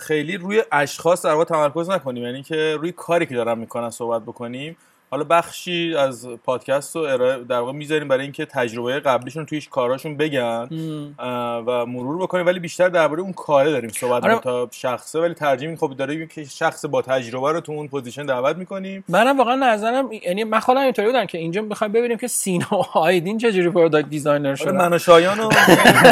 [0.00, 2.24] خیلی روی اشخاص در واقع تمرکز نکنیم.
[2.24, 4.76] یعنی که روی کاری که دارن می‌کنن صحبت بکنیم.
[5.10, 10.16] حالا بخشی از پادکست رو ارائه در واقع می‌ذاریم برای اینکه تجربه قبلیشون توی کاراشون
[10.16, 10.68] بگن
[11.66, 12.46] و مرور بکنیم.
[12.46, 14.38] ولی بیشتر درباره اون کاره داریم صحبت آره.
[14.38, 18.56] تا شخصه ولی ترجیح خب داریم که شخص با تجربه رو تو اون position دعوت
[18.56, 19.04] می‌کنیم.
[19.08, 22.98] منم واقعا نظرم یعنی من خودم اینطوری بودم که اینجا می‌خوایم ببینیم که سینا و
[22.98, 24.76] آیدین چجوری product designer آره شدن.
[24.76, 25.50] من و شایان رو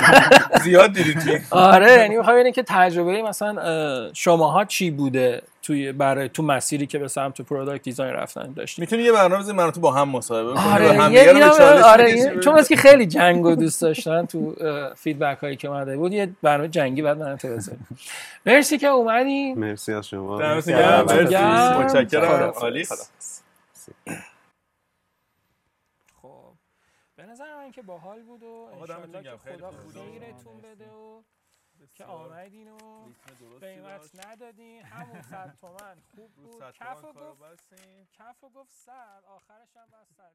[0.65, 1.47] زیاد دیدیم.
[1.51, 5.43] آره یعنی می‌خوام ببینیم که تجربه مثلا اه، شماها چی بوده.
[5.65, 9.57] توی برای تو مسیری که به سمت product design رفتن داشتیم می‌تونی یه برنامه بزنی
[9.57, 12.41] من تو با هم مصاحبه کنیم و آره همدیگه یه رو به اینا- چالش آره
[12.41, 14.55] چون از که خیلی جنگ و دوست داشتن تو
[14.97, 17.87] feedback هایی که اومده بود یه برنامه جنگی بعد من بزنیم.
[18.47, 19.55] مرسی که اومدی.
[19.55, 20.39] مرسی از شما.
[20.39, 20.75] مرسی.
[20.75, 22.51] متشکرم.
[22.57, 22.85] عالی.
[26.23, 26.53] خب
[27.17, 29.71] به نظر من که باحال بود و انشالله که خدا.
[29.93, 31.23] خیرتون بده و
[31.95, 32.79] که آمدین و
[33.61, 34.83] قیمت ندادین.
[34.83, 36.01] همون صد تومن.
[36.15, 36.73] خوب بود.
[36.73, 37.75] کف و گفت
[38.13, 40.33] کف و گفت صد آخرش هم بس صد